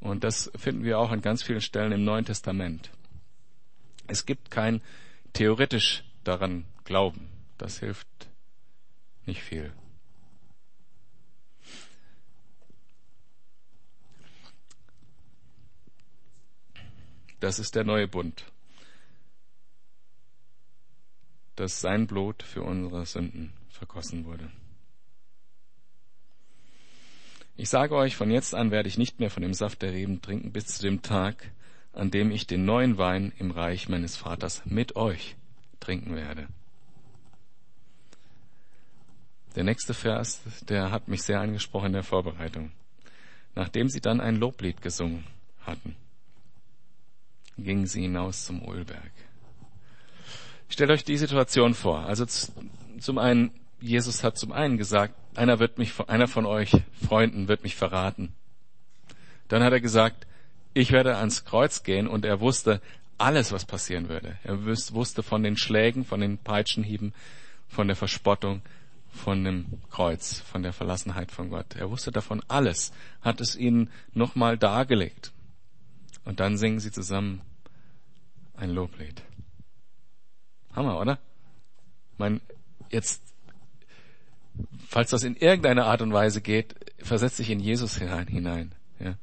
[0.00, 2.90] Und das finden wir auch an ganz vielen Stellen im Neuen Testament.
[4.08, 4.82] Es gibt kein
[5.32, 7.28] theoretisch daran Glauben.
[7.58, 8.27] Das hilft
[9.28, 9.72] nicht viel.
[17.40, 18.44] Das ist der neue Bund.
[21.54, 24.50] Dass sein Blut für unsere Sünden vergossen wurde.
[27.56, 30.22] Ich sage euch, von jetzt an werde ich nicht mehr von dem Saft der Reben
[30.22, 31.52] trinken bis zu dem Tag,
[31.92, 35.36] an dem ich den neuen Wein im Reich meines Vaters mit euch
[35.80, 36.48] trinken werde.
[39.58, 42.70] Der nächste Vers, der hat mich sehr angesprochen in der Vorbereitung.
[43.56, 45.24] Nachdem sie dann ein Loblied gesungen
[45.66, 45.96] hatten
[47.58, 49.10] gingen sie hinaus zum Ölberg.
[50.68, 52.06] Stellt euch die Situation vor.
[52.06, 52.24] Also
[53.00, 56.70] zum einen, Jesus hat zum einen gesagt, einer wird mich, einer von euch
[57.04, 58.32] Freunden wird mich verraten.
[59.48, 60.26] Dann hat er gesagt,
[60.72, 62.80] ich werde ans Kreuz gehen und er wusste
[63.16, 64.38] alles, was passieren würde.
[64.44, 67.12] Er wusste von den Schlägen, von den Peitschenhieben,
[67.66, 68.62] von der Verspottung,
[69.18, 71.76] von dem Kreuz, von der Verlassenheit von Gott.
[71.76, 75.32] Er wusste davon alles, hat es ihnen nochmal dargelegt.
[76.24, 77.42] Und dann singen sie zusammen
[78.56, 79.22] ein Loblied.
[80.74, 81.18] Hammer, oder?
[82.12, 82.40] Ich meine,
[82.90, 83.22] jetzt,
[84.86, 88.26] falls das in irgendeiner Art und Weise geht, versetzt sich in Jesus hinein.
[88.26, 89.16] hinein ja.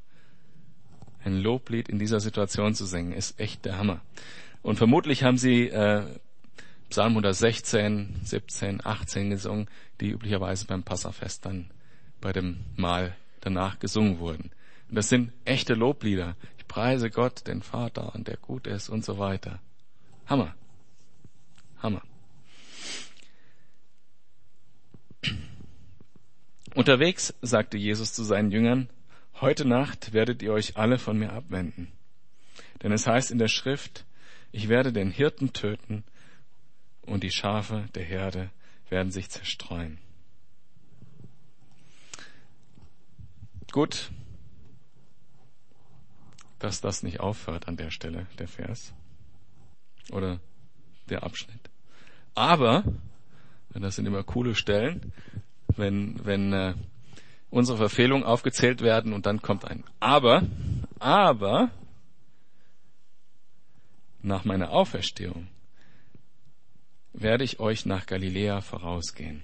[1.24, 4.02] Ein Loblied in dieser Situation zu singen, ist echt der Hammer.
[4.62, 6.06] Und vermutlich haben sie äh,
[6.90, 9.70] Psalm 116, 17, 18 gesungen,
[10.00, 11.72] die üblicherweise beim Passafest dann
[12.22, 14.52] bei dem Mahl danach gesungen wurden.
[14.90, 16.36] Und das sind echte Loblieder.
[16.58, 19.60] Ich preise Gott, den Vater, und der gut ist und so weiter.
[20.28, 20.56] Hammer.
[21.82, 22.02] Hammer.
[26.76, 28.90] Unterwegs sagte Jesus zu seinen Jüngern,
[29.40, 31.92] heute Nacht werdet ihr euch alle von mir abwenden.
[32.84, 34.06] Denn es heißt in der Schrift,
[34.52, 36.04] ich werde den Hirten töten
[37.06, 38.50] und die Schafe der Herde
[38.90, 40.00] werden sich zerstreuen.
[43.72, 44.12] Gut,
[46.60, 48.94] dass das nicht aufhört an der Stelle, der Vers
[50.12, 50.40] oder
[51.10, 51.70] der Abschnitt.
[52.34, 52.84] Aber,
[53.70, 55.12] das sind immer coole Stellen,
[55.68, 56.74] wenn, wenn äh,
[57.50, 60.44] unsere Verfehlungen aufgezählt werden und dann kommt ein Aber,
[61.00, 61.70] aber
[64.22, 65.48] nach meiner Auferstehung
[67.22, 69.42] werde ich euch nach Galiläa vorausgehen.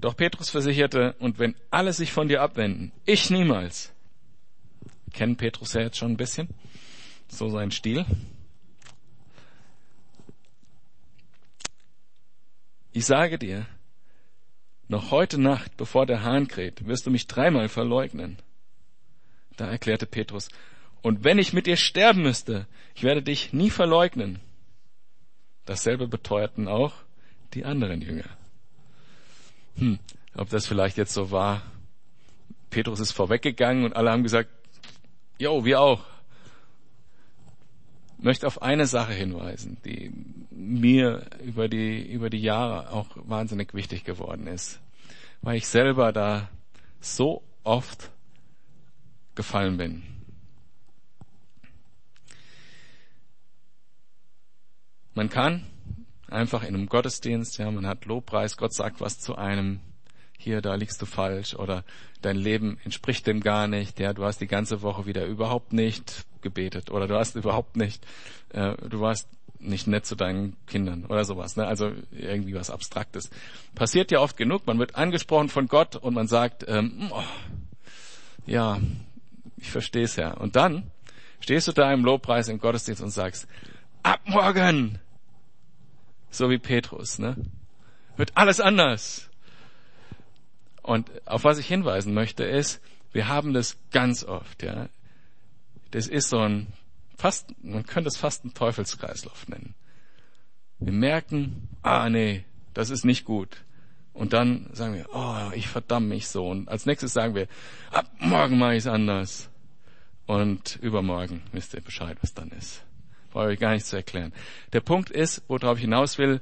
[0.00, 3.92] Doch Petrus versicherte, und wenn alle sich von dir abwenden, ich niemals.
[5.12, 6.48] Kennen Petrus ja jetzt schon ein bisschen,
[7.28, 8.04] so sein Stil.
[12.92, 13.66] Ich sage dir,
[14.88, 18.36] noch heute Nacht, bevor der Hahn kräht, wirst du mich dreimal verleugnen.
[19.56, 20.48] Da erklärte Petrus,
[21.04, 24.40] und wenn ich mit dir sterben müsste, ich werde dich nie verleugnen.
[25.66, 26.94] Dasselbe beteuerten auch
[27.54, 28.24] die anderen Jünger
[29.76, 29.98] hm,
[30.34, 31.62] ob das vielleicht jetzt so war.
[32.70, 34.50] Petrus ist vorweggegangen und alle haben gesagt,
[35.38, 36.04] jo, wir auch.
[38.18, 40.10] möchte auf eine Sache hinweisen, die
[40.50, 44.80] mir über die, über die Jahre auch wahnsinnig wichtig geworden ist,
[45.42, 46.48] weil ich selber da
[47.00, 48.10] so oft
[49.34, 50.13] gefallen bin.
[55.14, 55.64] Man kann
[56.28, 59.80] einfach in einem Gottesdienst, ja, man hat Lobpreis, Gott sagt was zu einem,
[60.38, 61.84] hier, da liegst du falsch oder
[62.20, 66.24] dein Leben entspricht dem gar nicht, ja, du hast die ganze Woche wieder überhaupt nicht
[66.42, 68.04] gebetet oder du hast überhaupt nicht,
[68.50, 69.28] äh, du warst
[69.60, 71.66] nicht nett zu deinen Kindern oder sowas, ne?
[71.66, 73.30] also irgendwie was Abstraktes.
[73.74, 77.22] Passiert ja oft genug, man wird angesprochen von Gott und man sagt, ähm, oh,
[78.46, 78.78] ja,
[79.56, 80.32] ich verstehe es ja.
[80.32, 80.90] Und dann
[81.40, 83.48] stehst du da im Lobpreis im Gottesdienst und sagst,
[84.02, 84.98] ab morgen,
[86.36, 87.36] so wie Petrus, ne?
[88.16, 89.28] wird alles anders.
[90.82, 92.80] Und auf was ich hinweisen möchte ist,
[93.12, 94.88] wir haben das ganz oft, ja.
[95.90, 96.66] Das ist so ein
[97.16, 99.74] fast, man könnte es fast einen Teufelskreislauf nennen.
[100.78, 102.44] Wir merken, ah nee,
[102.74, 103.64] das ist nicht gut.
[104.12, 106.48] Und dann sagen wir, oh, ich verdamme mich so.
[106.48, 107.48] Und als nächstes sagen wir,
[107.90, 109.48] ab morgen mache ich es anders.
[110.26, 112.83] Und übermorgen wisst ihr Bescheid, was dann ist.
[113.34, 114.32] Brauche ich gar nicht zu erklären.
[114.72, 116.40] Der Punkt ist, worauf ich hinaus will,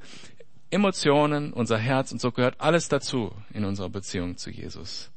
[0.70, 5.11] Emotionen, unser Herz und so gehört alles dazu in unserer Beziehung zu Jesus.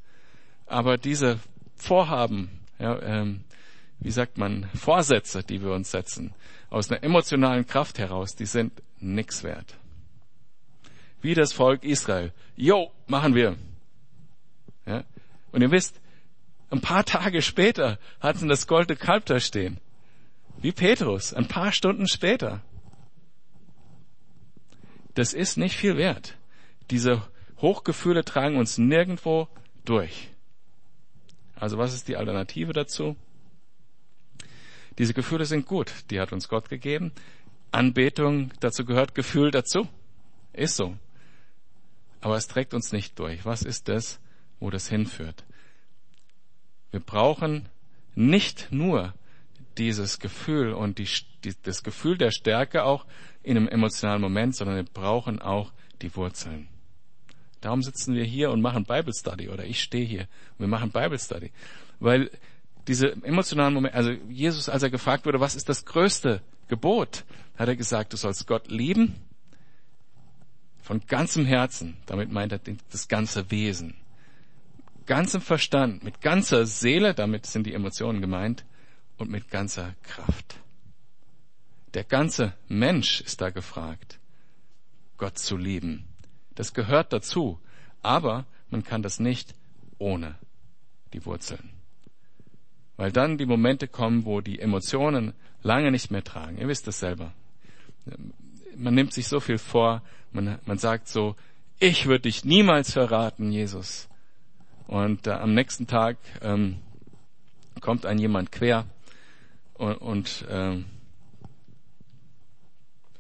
[0.68, 1.38] Aber diese
[1.76, 3.44] Vorhaben, ja, ähm,
[4.00, 6.34] wie sagt man, Vorsätze, die wir uns setzen,
[6.70, 9.76] aus einer emotionalen Kraft heraus, die sind nix wert.
[11.22, 12.32] Wie das Volk Israel.
[12.56, 13.58] Jo, machen wir.
[14.86, 15.04] Ja?
[15.52, 16.00] Und ihr wisst,
[16.70, 19.82] ein paar Tage später hatten das goldene Kalb da stehen.
[20.62, 22.62] Wie Petrus, ein paar Stunden später
[25.16, 26.38] das ist nicht viel wert.
[26.92, 27.24] Diese
[27.60, 29.48] Hochgefühle tragen uns nirgendwo
[29.86, 30.30] durch.
[31.56, 33.16] Also was ist die Alternative dazu?
[34.98, 37.12] Diese Gefühle sind gut, die hat uns Gott gegeben.
[37.72, 39.88] Anbetung, dazu gehört Gefühl dazu.
[40.54, 40.98] Ist so.
[42.22, 43.46] Aber es trägt uns nicht durch.
[43.46, 44.20] Was ist das,
[44.60, 45.44] wo das hinführt?
[46.92, 47.68] Wir brauchen
[48.16, 49.14] nicht nur
[49.78, 51.08] dieses Gefühl und die,
[51.44, 53.06] die, das Gefühl der Stärke auch
[53.44, 56.68] in einem emotionalen Moment, sondern wir brauchen auch die Wurzeln.
[57.62, 60.92] Darum sitzen wir hier und machen Bible Study oder ich stehe hier und wir machen
[60.92, 61.52] Bible Study.
[62.00, 62.30] Weil
[62.88, 67.24] diese emotionalen Momente, also Jesus, als er gefragt wurde, was ist das größte Gebot,
[67.58, 69.16] hat er gesagt, du sollst Gott lieben
[70.82, 71.98] von ganzem Herzen.
[72.06, 72.60] Damit meint er
[72.92, 73.96] das ganze Wesen.
[75.08, 78.66] Ganzem Verstand, mit ganzer Seele, damit sind die Emotionen gemeint,
[79.18, 80.60] und mit ganzer Kraft.
[81.94, 84.20] Der ganze Mensch ist da gefragt,
[85.18, 86.06] Gott zu lieben.
[86.56, 87.60] Das gehört dazu,
[88.02, 89.56] aber man kann das nicht
[89.98, 90.36] ohne
[91.14, 91.70] die Wurzeln.
[92.98, 96.58] Weil dann die Momente kommen, wo die Emotionen lange nicht mehr tragen.
[96.58, 97.34] Ihr wisst das selber.
[98.76, 100.02] Man nimmt sich so viel vor,
[100.32, 101.36] man, man sagt so,
[101.80, 104.08] ich würde dich niemals verraten, Jesus.
[104.88, 106.78] Und äh, am nächsten Tag ähm,
[107.82, 108.86] kommt ein jemand quer
[109.76, 110.86] und, und, ähm,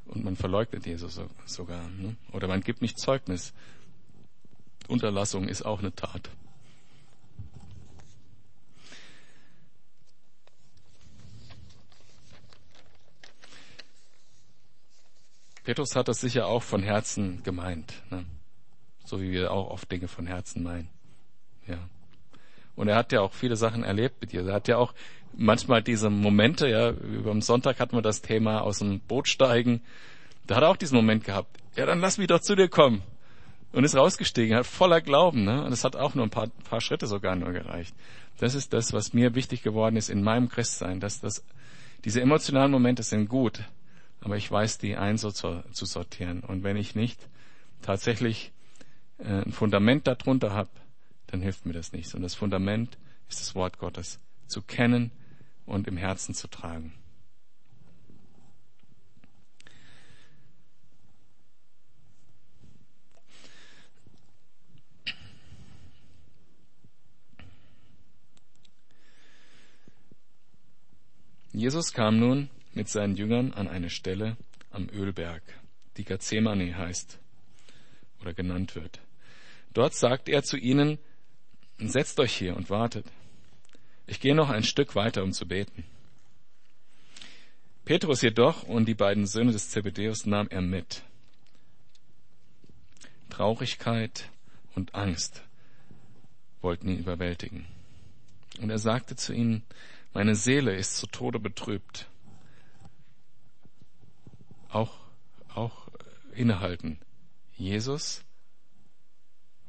[0.06, 1.90] und man verleugnet Jesus sogar.
[1.90, 2.16] Ne?
[2.32, 3.54] Oder man gibt nicht Zeugnis.
[4.88, 6.30] Unterlassung ist auch eine Tat.
[15.64, 18.24] Petrus hat das sicher auch von Herzen gemeint, ne?
[19.04, 20.90] so wie wir auch oft Dinge von Herzen meinen.
[21.66, 21.90] Ja.
[22.76, 24.46] Und er hat ja auch viele Sachen erlebt mit dir.
[24.46, 24.94] Er hat ja auch
[25.38, 29.82] manchmal diese Momente, ja, über am Sonntag hatten wir das Thema aus dem Boot steigen.
[30.48, 31.58] Da hat er auch diesen Moment gehabt.
[31.76, 33.02] Ja, dann lass mich doch zu dir kommen.
[33.72, 35.66] Und ist rausgestiegen, hat voller Glauben, ne?
[35.66, 37.94] Und es hat auch nur ein paar, paar Schritte sogar nur gereicht.
[38.38, 41.44] Das ist das, was mir wichtig geworden ist in meinem Christsein, dass das,
[42.06, 43.64] diese emotionalen Momente sind gut,
[44.22, 46.42] aber ich weiß, die einzusortieren.
[46.42, 47.20] Und wenn ich nicht
[47.82, 48.54] tatsächlich
[49.18, 50.70] äh, ein Fundament darunter habe,
[51.28, 52.14] dann hilft mir das nichts.
[52.14, 52.98] Und das Fundament
[53.30, 55.12] ist das Wort Gottes zu kennen
[55.66, 56.94] und im Herzen zu tragen.
[71.56, 74.36] Jesus kam nun mit seinen Jüngern an eine Stelle
[74.72, 75.42] am Ölberg,
[75.96, 77.18] die Gethsemane heißt
[78.20, 79.00] oder genannt wird.
[79.74, 81.00] Dort sagt er zu ihnen,
[81.80, 83.06] setzt euch hier und wartet.
[84.08, 85.84] Ich gehe noch ein Stück weiter, um zu beten.
[87.84, 91.04] Petrus jedoch und die beiden Söhne des Zebedeus nahm er mit.
[93.30, 94.30] Traurigkeit
[94.76, 95.44] und Angst
[96.62, 97.66] wollten ihn überwältigen.
[98.60, 99.64] Und er sagte zu ihnen,
[100.14, 102.08] meine Seele ist zu Tode betrübt.
[104.76, 104.98] auch,
[105.54, 105.88] auch
[106.34, 107.00] innehalten.
[107.56, 108.24] Jesus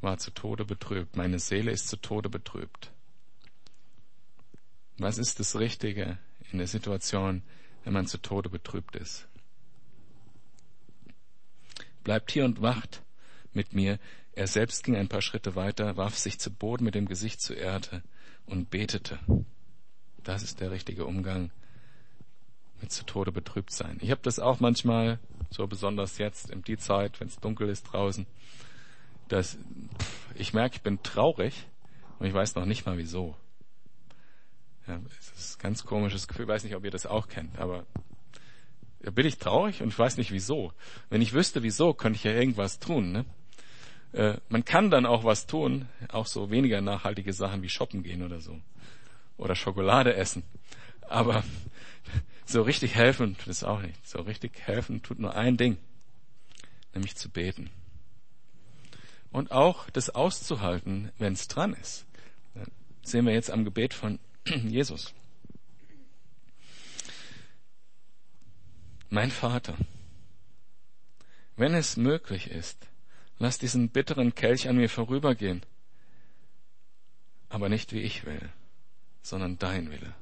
[0.01, 1.17] war zu Tode betrübt.
[1.17, 2.93] Meine Seele ist zu Tode betrübt.
[4.99, 6.19] Was ist das Richtige
[6.53, 7.43] in der Situation,
[7.85, 9.27] wenn man zu Tode betrübt ist?
[12.05, 13.03] Bleibt hier und wacht
[13.53, 13.99] mit mir.
[14.33, 17.57] Er selbst ging ein paar Schritte weiter, warf sich zu Boden mit dem Gesicht zur
[17.57, 18.03] Erde
[18.47, 19.19] und betete.
[20.23, 21.51] Das ist der richtige Umgang
[22.81, 23.99] mit zu Tode betrübt sein.
[24.01, 25.19] Ich habe das auch manchmal,
[25.51, 28.27] so besonders jetzt in die Zeit, wenn es dunkel ist draußen,
[29.29, 29.59] dass
[30.35, 31.67] ich merke, ich bin traurig
[32.19, 33.37] und ich weiß noch nicht mal wieso.
[34.87, 36.45] Ja, es ist ein ganz komisches Gefühl.
[36.45, 37.87] Ich weiß nicht, ob ihr das auch kennt, aber
[39.01, 40.73] da bin ich traurig und ich weiß nicht wieso.
[41.11, 43.13] Wenn ich wüsste wieso, könnte ich ja irgendwas tun.
[43.13, 43.25] Ne?
[44.13, 48.23] Äh, man kann dann auch was tun, auch so weniger nachhaltige Sachen wie shoppen gehen
[48.23, 48.61] oder so.
[49.37, 50.43] Oder Schokolade essen.
[51.03, 51.45] Aber
[52.47, 54.07] so richtig helfen tut es auch nicht.
[54.07, 55.79] So richtig helfen tut nur ein Ding,
[56.95, 57.71] nämlich zu beten.
[59.37, 62.07] Und auch das auszuhalten, wenn es dran ist.
[62.55, 62.71] Das
[63.03, 65.13] sehen wir jetzt am Gebet von Jesus.
[69.11, 69.77] Mein Vater,
[71.55, 72.79] wenn es möglich ist,
[73.39, 75.61] lass diesen bitteren Kelch an mir vorübergehen,
[77.51, 78.49] aber nicht wie ich will,
[79.21, 80.15] sondern dein Wille.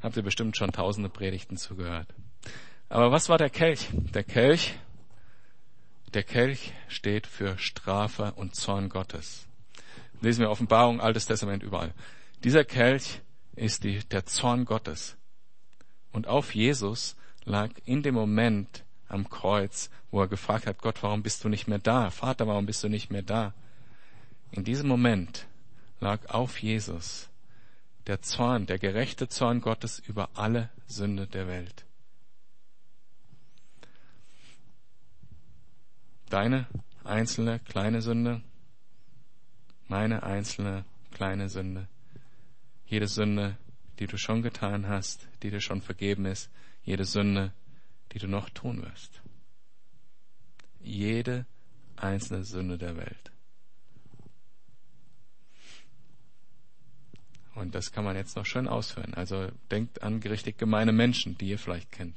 [0.00, 2.14] Habt ihr bestimmt schon tausende Predigten zugehört.
[2.88, 3.88] Aber was war der Kelch?
[3.92, 4.78] Der Kelch,
[6.14, 9.46] der Kelch steht für Strafe und Zorn Gottes.
[10.20, 11.92] Lesen wir Offenbarung, Altes Testament überall.
[12.44, 13.20] Dieser Kelch
[13.56, 15.16] ist die, der Zorn Gottes.
[16.12, 21.22] Und auf Jesus lag in dem Moment am Kreuz, wo er gefragt hat, Gott, warum
[21.22, 22.10] bist du nicht mehr da?
[22.10, 23.52] Vater, warum bist du nicht mehr da?
[24.50, 25.46] In diesem Moment
[26.00, 27.28] lag auf Jesus
[28.06, 31.84] der Zorn, der gerechte Zorn Gottes über alle Sünde der Welt.
[36.30, 36.66] Deine
[37.04, 38.42] einzelne kleine Sünde,
[39.86, 41.88] meine einzelne kleine Sünde,
[42.86, 43.56] jede Sünde,
[43.98, 46.50] die du schon getan hast, die dir schon vergeben ist,
[46.84, 47.52] jede Sünde,
[48.12, 49.22] die du noch tun wirst.
[50.80, 51.46] Jede
[51.96, 53.32] einzelne Sünde der Welt.
[57.54, 59.14] Und das kann man jetzt noch schön ausführen.
[59.14, 62.14] Also denkt an richtig gemeine Menschen, die ihr vielleicht kennt.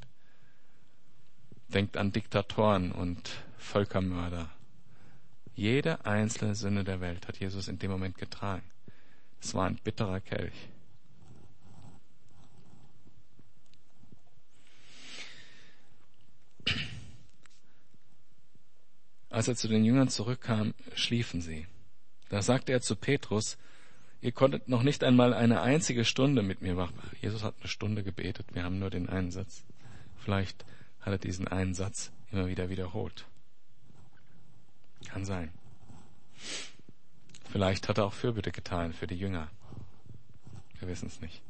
[1.74, 4.50] Denkt an Diktatoren und Völkermörder.
[5.56, 8.64] Jede einzelne Sünde der Welt hat Jesus in dem Moment getragen.
[9.42, 10.70] Es war ein bitterer Kelch.
[19.30, 21.66] Als er zu den Jüngern zurückkam, schliefen sie.
[22.30, 23.58] Da sagte er zu Petrus,
[24.22, 26.92] Ihr konntet noch nicht einmal eine einzige Stunde mit mir wach.
[27.22, 28.46] Jesus hat eine Stunde gebetet.
[28.54, 29.64] Wir haben nur den einen Satz.
[30.20, 30.64] Vielleicht
[31.02, 33.26] hat er diesen einen Satz immer wieder wiederholt.
[35.06, 35.52] Kann sein.
[37.52, 39.50] Vielleicht hat er auch Fürbitte getan für die Jünger.
[40.80, 41.42] Wir wissen es nicht.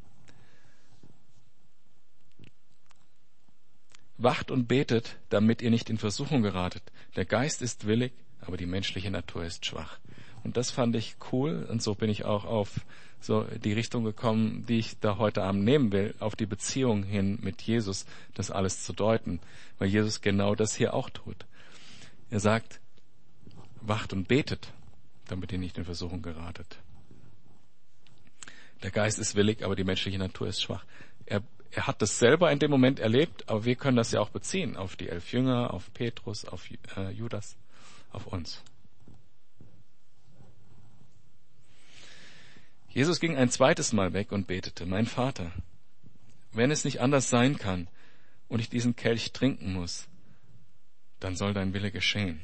[4.18, 6.84] Wacht und betet, damit ihr nicht in Versuchung geratet.
[7.16, 10.00] Der Geist ist willig, aber die menschliche Natur ist schwach.
[10.44, 12.82] Und das fand ich cool und so bin ich auch auf
[13.22, 17.40] so die Richtung gekommen, die ich da heute Abend nehmen will, auf die Beziehung hin
[17.42, 19.40] mit Jesus, das alles zu deuten,
[19.78, 21.46] weil Jesus genau das hier auch tut.
[22.30, 22.80] Er sagt,
[23.82, 24.74] wacht und betet,
[25.28, 26.80] damit ihr nicht in Versuchung geratet.
[28.84, 30.86] Der Geist ist willig, aber die menschliche Natur ist schwach.
[31.26, 34.30] Er, er hat das selber in dem Moment erlebt, aber wir können das ja auch
[34.30, 36.68] beziehen auf die elf Jünger, auf Petrus, auf
[36.98, 37.56] äh, Judas,
[38.12, 38.64] auf uns.
[42.94, 45.52] Jesus ging ein zweites Mal weg und betete, mein Vater,
[46.52, 47.88] wenn es nicht anders sein kann
[48.50, 50.08] und ich diesen Kelch trinken muss,
[51.22, 52.42] dann soll dein Wille geschehen.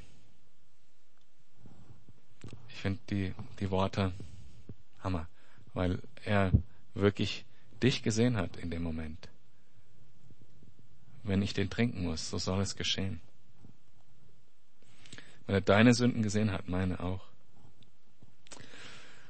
[2.70, 4.14] Ich finde die, die Worte
[5.04, 5.28] Hammer,
[5.74, 6.52] weil er
[6.94, 7.44] wirklich
[7.84, 9.28] dich gesehen hat in dem Moment.
[11.24, 13.20] Wenn ich den trinken muss, so soll es geschehen.
[15.46, 17.27] Wenn er deine Sünden gesehen hat, meine auch.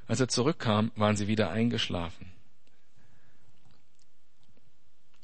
[0.08, 2.32] Als er zurückkam, waren sie wieder eingeschlafen.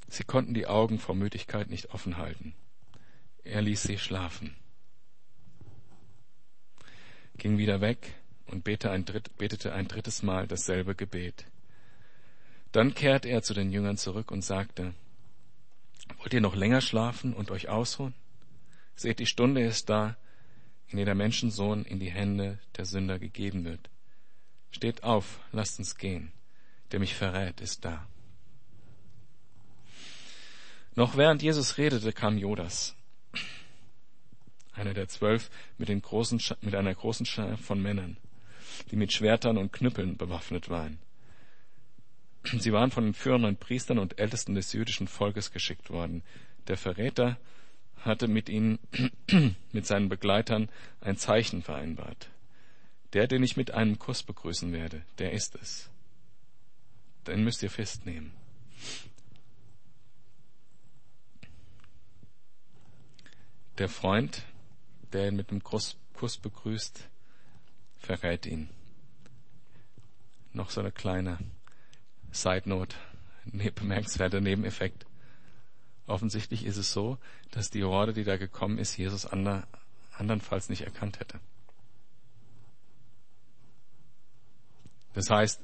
[0.09, 2.55] Sie konnten die Augen vor Müdigkeit nicht offen halten.
[3.43, 4.55] Er ließ sie schlafen,
[7.37, 8.14] ging wieder weg
[8.47, 9.05] und betete ein,
[9.89, 11.47] drittes Mal dasselbe Gebet.
[12.70, 14.95] Dann kehrte er zu den Jüngern zurück und sagte,
[16.18, 18.14] Wollt ihr noch länger schlafen und euch ausruhen?
[18.97, 20.16] Seht, die Stunde ist da,
[20.89, 23.91] in der der Menschensohn in die Hände der Sünder gegeben wird.
[24.75, 26.33] Steht auf, lasst uns gehen.
[26.91, 28.09] der mich verrät, ist da.
[30.97, 32.97] Noch während Jesus redete, kam Judas,
[34.72, 35.49] einer der zwölf,
[35.79, 38.16] mit, großen, mit einer großen Schar von Männern,
[38.91, 40.99] die mit Schwertern und Knüppeln bewaffnet waren.
[42.43, 46.25] Sie waren von den führenden Priestern und Ältesten des jüdischen Volkes geschickt worden.
[46.66, 47.39] Der Verräter
[48.01, 48.81] hatte mit ihnen,
[49.72, 50.68] mit seinen Begleitern
[51.01, 52.29] ein Zeichen vereinbart.
[53.15, 55.89] Der, den ich mit einem Kuss begrüßen werde, der ist es.
[57.27, 58.33] Den müsst ihr festnehmen.
[63.79, 64.43] Der Freund,
[65.12, 65.97] der ihn mit einem Kuss,
[66.43, 67.09] begrüßt,
[67.99, 68.71] verrät ihn.
[70.53, 71.39] Noch so eine kleine
[72.33, 72.97] Side Note,
[73.45, 75.07] ne, bemerkenswerter Nebeneffekt.
[76.07, 77.19] Offensichtlich ist es so,
[77.51, 79.67] dass die Horde, die da gekommen ist, Jesus ander,
[80.17, 81.41] andernfalls nicht erkannt hätte.
[85.15, 85.61] Das heißt,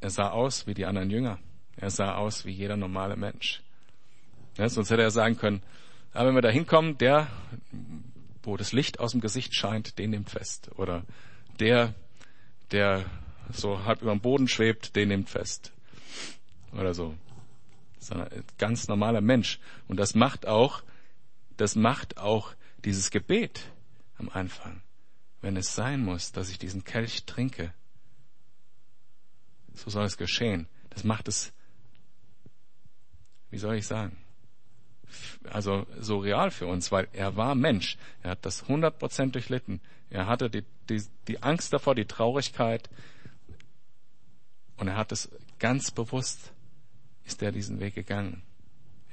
[0.00, 1.38] er sah aus wie die anderen Jünger.
[1.76, 3.62] Er sah aus wie jeder normale Mensch.
[4.56, 5.62] Ja, sonst hätte er sagen können,
[6.12, 7.26] aber wenn wir da hinkommen, der,
[8.42, 10.70] wo das Licht aus dem Gesicht scheint, den nimmt fest.
[10.76, 11.04] Oder
[11.58, 11.92] der,
[12.70, 13.04] der
[13.52, 15.72] so halb über dem Boden schwebt, den nimmt fest.
[16.72, 17.14] Oder so.
[17.98, 19.58] Sondern ein ganz normaler Mensch.
[19.88, 20.82] Und das macht auch,
[21.56, 23.66] das macht auch dieses Gebet
[24.16, 24.82] am Anfang.
[25.40, 27.72] Wenn es sein muss, dass ich diesen Kelch trinke,
[29.74, 30.68] so soll es geschehen.
[30.90, 31.52] Das macht es,
[33.50, 34.16] wie soll ich sagen,
[35.44, 37.96] also so real für uns, weil er war Mensch.
[38.22, 39.80] Er hat das 100% durchlitten.
[40.10, 42.88] Er hatte die, die, die Angst davor, die Traurigkeit.
[44.76, 46.52] Und er hat es ganz bewusst,
[47.24, 48.42] ist er diesen Weg gegangen.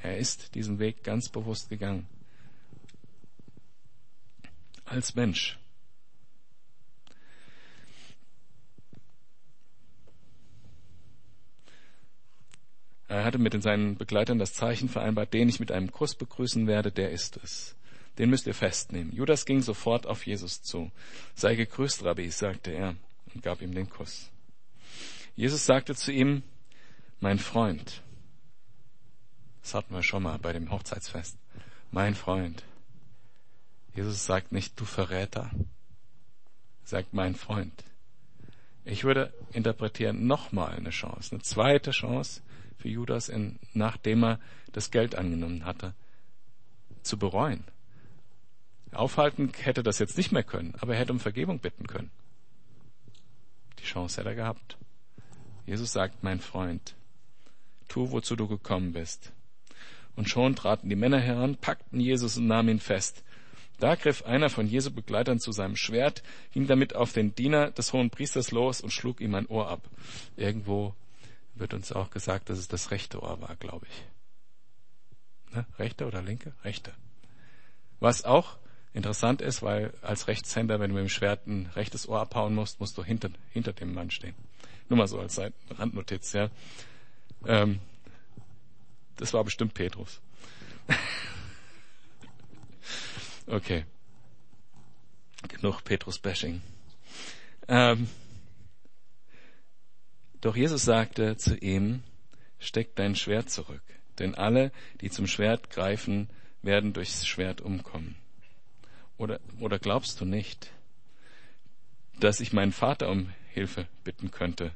[0.01, 2.07] Er ist diesen Weg ganz bewusst gegangen.
[4.85, 5.59] Als Mensch.
[13.11, 16.93] Er hatte mit seinen Begleitern das Zeichen vereinbart, den ich mit einem Kuss begrüßen werde,
[16.93, 17.75] der ist es.
[18.17, 19.13] Den müsst ihr festnehmen.
[19.13, 20.89] Judas ging sofort auf Jesus zu.
[21.35, 22.95] Sei gegrüßt, Rabbi, sagte er
[23.33, 24.31] und gab ihm den Kuss.
[25.35, 26.41] Jesus sagte zu ihm,
[27.19, 28.01] mein Freund.
[29.61, 31.37] Das hatten wir schon mal bei dem Hochzeitsfest.
[31.91, 32.63] Mein Freund.
[33.93, 35.51] Jesus sagt nicht, du Verräter.
[36.85, 37.83] Sagt mein Freund.
[38.85, 42.41] Ich würde interpretieren, nochmal eine Chance, eine zweite Chance,
[42.81, 44.39] für Judas, in, nachdem er
[44.73, 45.93] das Geld angenommen hatte,
[47.03, 47.63] zu bereuen.
[48.91, 52.11] Aufhalten hätte das jetzt nicht mehr können, aber er hätte um Vergebung bitten können.
[53.79, 54.77] Die Chance hätte er gehabt.
[55.65, 56.95] Jesus sagt, mein Freund,
[57.87, 59.31] tu, wozu du gekommen bist.
[60.15, 63.23] Und schon traten die Männer heran, packten Jesus und nahmen ihn fest.
[63.79, 66.21] Da griff einer von Jesu Begleitern zu seinem Schwert,
[66.51, 69.81] ging damit auf den Diener des hohen Priesters los und schlug ihm ein Ohr ab.
[70.35, 70.93] Irgendwo
[71.61, 75.55] wird uns auch gesagt, dass es das rechte Ohr war, glaube ich.
[75.55, 75.65] Ne?
[75.79, 76.53] Rechte oder linke?
[76.63, 76.91] Rechte.
[77.99, 78.57] Was auch
[78.93, 82.79] interessant ist, weil als Rechtshänder, wenn du mit dem Schwert ein rechtes Ohr abhauen musst,
[82.79, 84.35] musst du hinter, hinter dem Mann stehen.
[84.89, 85.39] Nur mal so als
[85.69, 86.49] Randnotiz, ja.
[87.45, 87.79] Ähm,
[89.17, 90.19] das war bestimmt Petrus.
[93.47, 93.85] okay.
[95.47, 96.61] Genug Petrus-Bashing.
[97.67, 98.09] Ähm,
[100.41, 102.03] doch Jesus sagte zu ihm,
[102.59, 103.83] steck dein Schwert zurück,
[104.19, 104.71] denn alle,
[105.01, 106.29] die zum Schwert greifen,
[106.61, 108.15] werden durchs Schwert umkommen.
[109.17, 110.71] Oder, oder glaubst du nicht,
[112.19, 114.71] dass ich meinen Vater um Hilfe bitten könnte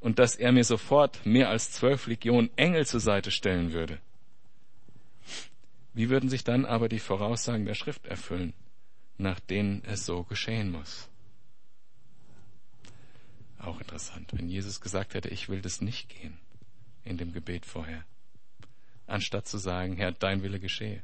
[0.00, 3.98] und dass er mir sofort mehr als zwölf Legionen Engel zur Seite stellen würde?
[5.92, 8.54] Wie würden sich dann aber die Voraussagen der Schrift erfüllen,
[9.18, 11.09] nach denen es so geschehen muss?
[13.62, 16.38] Auch interessant, wenn Jesus gesagt hätte, ich will das nicht gehen
[17.04, 18.04] in dem Gebet vorher,
[19.06, 21.02] anstatt zu sagen, Herr, dein Wille geschehe.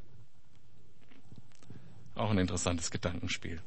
[2.14, 3.60] Auch ein interessantes Gedankenspiel.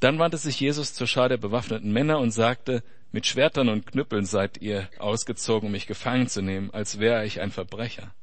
[0.00, 2.82] Dann wandte sich Jesus zur Schar der bewaffneten Männer und sagte,
[3.12, 7.40] mit Schwertern und Knüppeln seid ihr ausgezogen, um mich gefangen zu nehmen, als wäre ich
[7.40, 8.14] ein Verbrecher.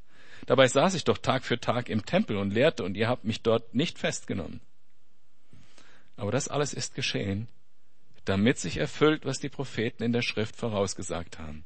[0.46, 3.42] Dabei saß ich doch Tag für Tag im Tempel und lehrte, und ihr habt mich
[3.42, 4.60] dort nicht festgenommen.
[6.16, 7.48] Aber das alles ist geschehen,
[8.24, 11.64] damit sich erfüllt, was die Propheten in der Schrift vorausgesagt haben.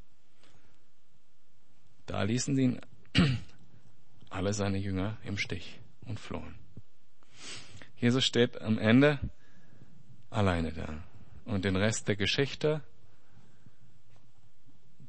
[2.05, 2.81] Da ließen sie ihn
[4.29, 6.55] alle seine Jünger im Stich und flohen.
[7.97, 9.19] Jesus steht am Ende
[10.29, 11.03] alleine da.
[11.45, 12.81] Und den Rest der Geschichte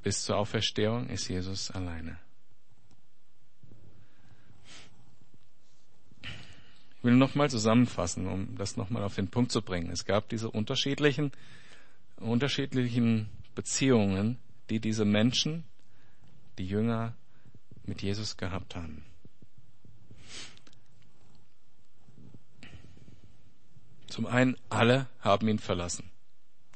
[0.02, 2.18] bis zur Auferstehung ist Jesus alleine.
[7.00, 9.90] Ich will nochmal zusammenfassen, um das nochmal auf den Punkt zu bringen.
[9.90, 11.32] Es gab diese unterschiedlichen
[12.20, 14.38] unterschiedlichen Beziehungen,
[14.68, 15.64] die diese Menschen,
[16.58, 17.14] die Jünger
[17.84, 19.04] mit Jesus gehabt haben.
[24.06, 26.10] Zum einen, alle haben ihn verlassen.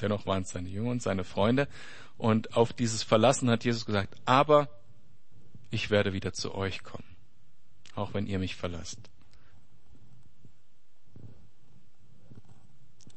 [0.01, 1.68] Dennoch waren es seine Jünger und seine Freunde.
[2.16, 4.68] Und auf dieses Verlassen hat Jesus gesagt, aber
[5.70, 7.16] ich werde wieder zu euch kommen,
[7.97, 9.11] auch wenn ihr mich verlasst.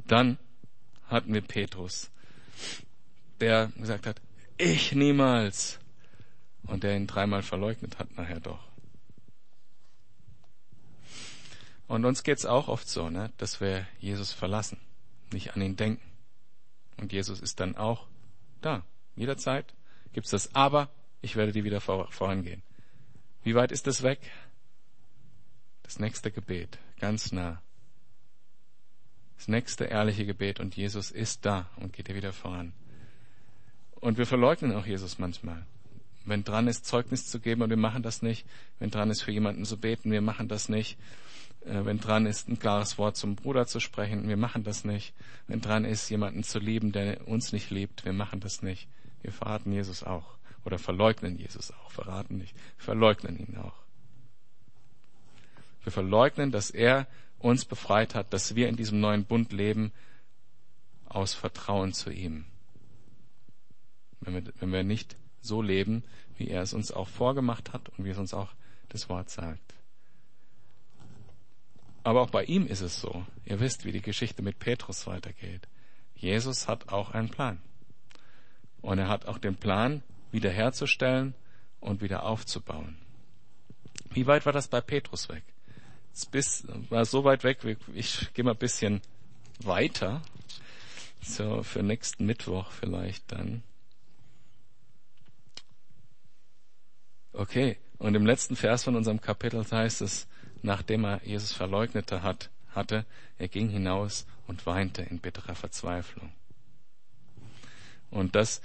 [0.08, 0.38] Dann
[1.08, 2.10] hatten wir Petrus,
[3.39, 4.22] der gesagt hat,
[4.58, 5.80] ich niemals.
[6.64, 8.68] Und der ihn dreimal verleugnet hat nachher doch.
[11.88, 14.78] Und uns geht's auch oft so, ne, dass wir Jesus verlassen,
[15.32, 16.03] nicht an ihn denken.
[16.97, 18.08] Und Jesus ist dann auch
[18.60, 18.84] da.
[19.16, 19.74] Jederzeit
[20.12, 20.89] gibt's das Aber,
[21.22, 22.62] ich werde dir wieder vorangehen.
[23.43, 24.20] Wie weit ist das weg?
[25.84, 27.62] Das nächste Gebet, ganz nah.
[29.38, 32.74] Das nächste ehrliche Gebet und Jesus ist da und geht dir wieder voran.
[33.96, 35.66] Und wir verleugnen auch Jesus manchmal.
[36.26, 38.46] Wenn dran ist, Zeugnis zu geben und wir machen das nicht.
[38.80, 40.98] Wenn dran ist, für jemanden zu beten, wir machen das nicht.
[41.66, 45.14] Äh, wenn dran ist, ein klares Wort zum Bruder zu sprechen, wir machen das nicht.
[45.48, 48.88] Wenn dran ist, jemanden zu lieben, der uns nicht liebt, wir machen das nicht.
[49.22, 50.38] Wir verraten Jesus auch.
[50.66, 51.92] Oder verleugnen Jesus auch.
[51.92, 52.56] Verraten nicht.
[52.78, 53.76] Verleugnen ihn auch.
[55.84, 57.08] Wir verleugnen, dass er
[57.40, 59.92] uns befreit hat, dass wir in diesem neuen Bund leben
[61.06, 62.46] aus Vertrauen zu ihm.
[64.22, 66.04] Wenn wir, wenn wir nicht so leben,
[66.38, 68.54] wie er es uns auch vorgemacht hat und wie es uns auch
[68.90, 69.74] das Wort sagt.
[72.04, 73.26] Aber auch bei ihm ist es so.
[73.46, 75.68] Ihr wisst, wie die Geschichte mit Petrus weitergeht.
[76.16, 77.60] Jesus hat auch einen Plan.
[78.82, 81.36] Und er hat auch den Plan, wiederherzustellen
[81.80, 82.98] und wieder aufzubauen.
[84.12, 85.44] Wie weit war das bei Petrus weg?
[86.26, 87.59] Bis, war so weit weg,
[87.93, 89.01] ich gehe mal ein bisschen
[89.59, 90.22] weiter.
[91.22, 93.63] So, für nächsten Mittwoch vielleicht dann.
[97.34, 100.28] Okay, und im letzten Vers von unserem Kapitel heißt es,
[100.61, 103.05] nachdem er Jesus verleugnete hat, hatte,
[103.38, 106.32] er ging hinaus und weinte in bitterer Verzweiflung.
[108.09, 108.61] Und das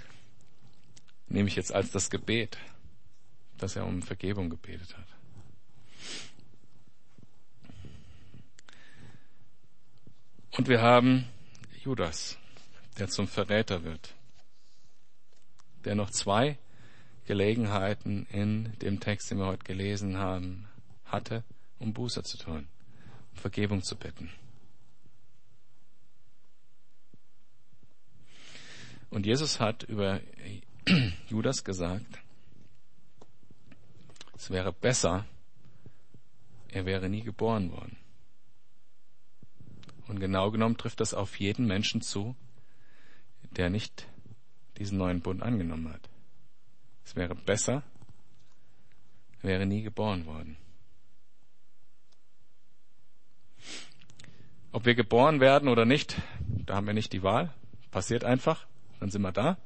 [1.28, 2.58] nehme ich jetzt als das Gebet,
[3.58, 5.11] dass er um Vergebung gebetet hat.
[10.54, 11.26] Und wir haben
[11.82, 12.36] Judas,
[12.98, 14.14] der zum Verräter wird,
[15.86, 16.58] der noch zwei
[17.24, 20.68] Gelegenheiten in dem Text, den wir heute gelesen haben,
[21.06, 21.42] hatte,
[21.78, 22.68] um Buße zu tun,
[23.30, 24.30] um Vergebung zu bitten.
[29.08, 30.20] Und Jesus hat über
[31.28, 32.18] Judas gesagt,
[34.36, 35.24] es wäre besser,
[36.68, 38.01] er wäre nie geboren worden.
[40.12, 42.36] Und genau genommen trifft das auf jeden Menschen zu,
[43.56, 44.06] der nicht
[44.76, 46.10] diesen neuen Bund angenommen hat.
[47.02, 47.82] Es wäre besser,
[49.40, 50.58] er wäre nie geboren worden.
[54.70, 57.54] Ob wir geboren werden oder nicht, da haben wir nicht die Wahl.
[57.90, 58.66] Passiert einfach,
[59.00, 59.56] dann sind wir da.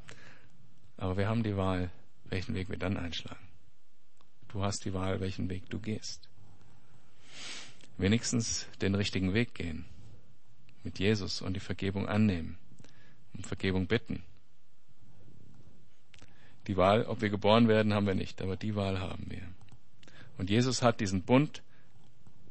[0.96, 1.90] Aber wir haben die Wahl,
[2.26, 3.48] welchen Weg wir dann einschlagen.
[4.46, 6.28] Du hast die Wahl, welchen Weg du gehst.
[7.98, 9.86] Wenigstens den richtigen Weg gehen
[10.86, 12.56] mit Jesus und die Vergebung annehmen,
[13.34, 14.22] um Vergebung bitten.
[16.68, 19.42] Die Wahl, ob wir geboren werden, haben wir nicht, aber die Wahl haben wir.
[20.38, 21.62] Und Jesus hat diesen Bund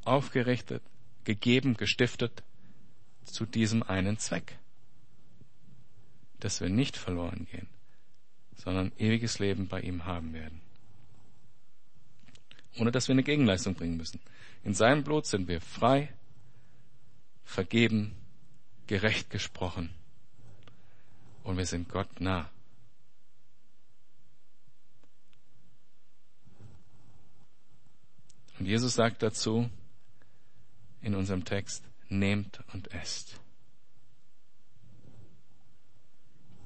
[0.04, 0.82] aufgerichtet,
[1.24, 2.42] gegeben, gestiftet
[3.24, 4.58] zu diesem einen Zweck,
[6.38, 7.68] dass wir nicht verloren gehen,
[8.54, 10.60] sondern ewiges Leben bei ihm haben werden.
[12.78, 14.20] Ohne dass wir eine Gegenleistung bringen müssen.
[14.62, 16.12] In seinem Blut sind wir frei,
[17.44, 18.12] vergeben
[18.86, 19.90] gerecht gesprochen.
[21.42, 22.50] Und wir sind Gott nah.
[28.58, 29.68] Und Jesus sagt dazu
[31.02, 33.38] in unserem Text, nehmt und esst.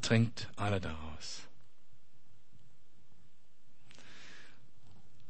[0.00, 1.42] Trinkt alle daraus.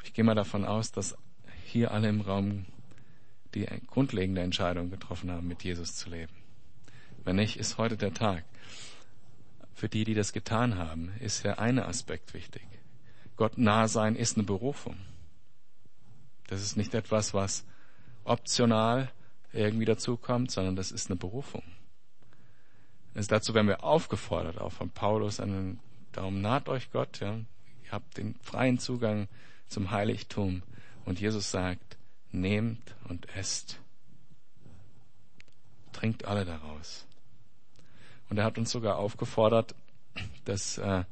[0.04, 1.16] Ich gehe mal davon aus, dass
[1.64, 2.66] hier alle im Raum
[3.54, 6.39] die grundlegende Entscheidung getroffen haben, mit Jesus zu leben.
[7.24, 8.44] Wenn nicht, ist heute der Tag.
[9.74, 12.66] Für die, die das getan haben, ist ja eine Aspekt wichtig.
[13.36, 14.96] Gott nah sein ist eine Berufung.
[16.48, 17.64] Das ist nicht etwas, was
[18.24, 19.10] optional
[19.52, 21.62] irgendwie dazukommt, sondern das ist eine Berufung.
[23.14, 25.80] Also dazu werden wir aufgefordert, auch von Paulus, an den,
[26.12, 27.36] darum naht euch Gott, ja.
[27.84, 29.28] Ihr habt den freien Zugang
[29.66, 30.62] zum Heiligtum.
[31.04, 31.96] Und Jesus sagt,
[32.30, 33.80] nehmt und esst.
[35.92, 37.06] Trinkt alle daraus.
[38.30, 39.74] Und er hat uns sogar aufgefordert,
[40.44, 41.04] das äh,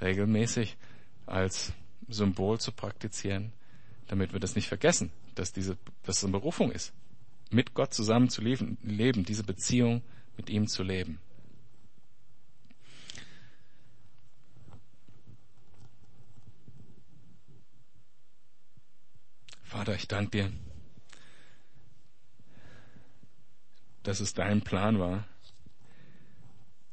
[0.00, 0.76] regelmäßig
[1.26, 1.72] als
[2.08, 3.52] Symbol zu praktizieren,
[4.08, 6.92] damit wir das nicht vergessen, dass diese, dass es eine Berufung ist,
[7.50, 10.02] mit Gott zusammen zu leben, leben, diese Beziehung
[10.36, 11.18] mit ihm zu leben.
[19.62, 20.52] Vater, ich danke dir,
[24.02, 25.24] dass es dein Plan war,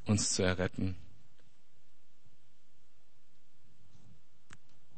[0.07, 0.95] uns zu erretten.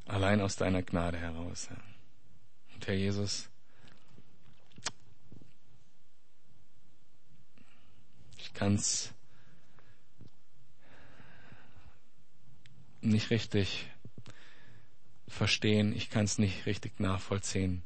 [0.05, 1.69] Allein aus deiner Gnade heraus.
[1.69, 1.83] Herr.
[2.73, 3.49] Und Herr Jesus,
[8.37, 9.13] ich kann's
[13.01, 13.89] nicht richtig
[15.27, 17.83] verstehen, ich kann es nicht richtig nachvollziehen,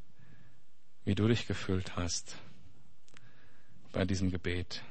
[1.05, 2.37] wie du dich gefühlt hast
[3.91, 4.83] bei diesem Gebet.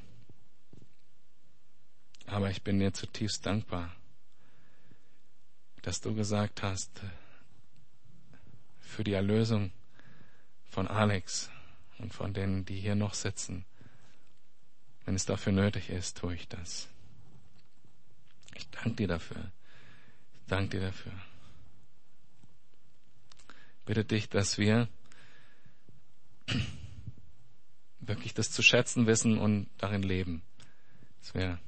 [2.27, 3.95] Aber ich bin dir zutiefst dankbar,
[5.83, 6.91] dass du gesagt hast,
[8.81, 9.73] für die Erlösung
[10.71, 11.51] von Alex
[11.99, 13.65] und von denen, die hier noch sitzen,
[15.05, 16.89] wenn es dafür nötig ist, tue ich das.
[18.55, 19.51] Ich danke dir dafür.
[20.35, 21.13] Ich danke dir dafür
[23.85, 24.89] bitte dich, dass wir
[28.01, 30.43] wirklich das zu schätzen wissen und darin leben.
[31.21, 31.59] Dass wir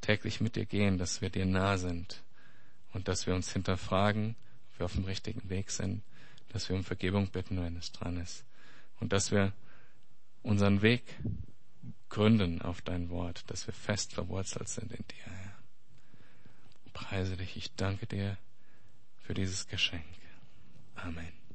[0.00, 2.22] täglich mit dir gehen, dass wir dir nah sind
[2.92, 4.36] und dass wir uns hinterfragen,
[4.72, 6.02] ob wir auf dem richtigen Weg sind,
[6.50, 8.44] dass wir um Vergebung bitten, wenn es dran ist
[9.00, 9.52] und dass wir
[10.42, 11.02] unseren Weg
[12.08, 15.58] gründen auf dein Wort, dass wir fest verwurzelt sind in dir, Herr.
[16.92, 18.36] Preise dich, ich danke dir
[19.22, 20.04] für dieses Geschenk.
[20.96, 21.47] Amen.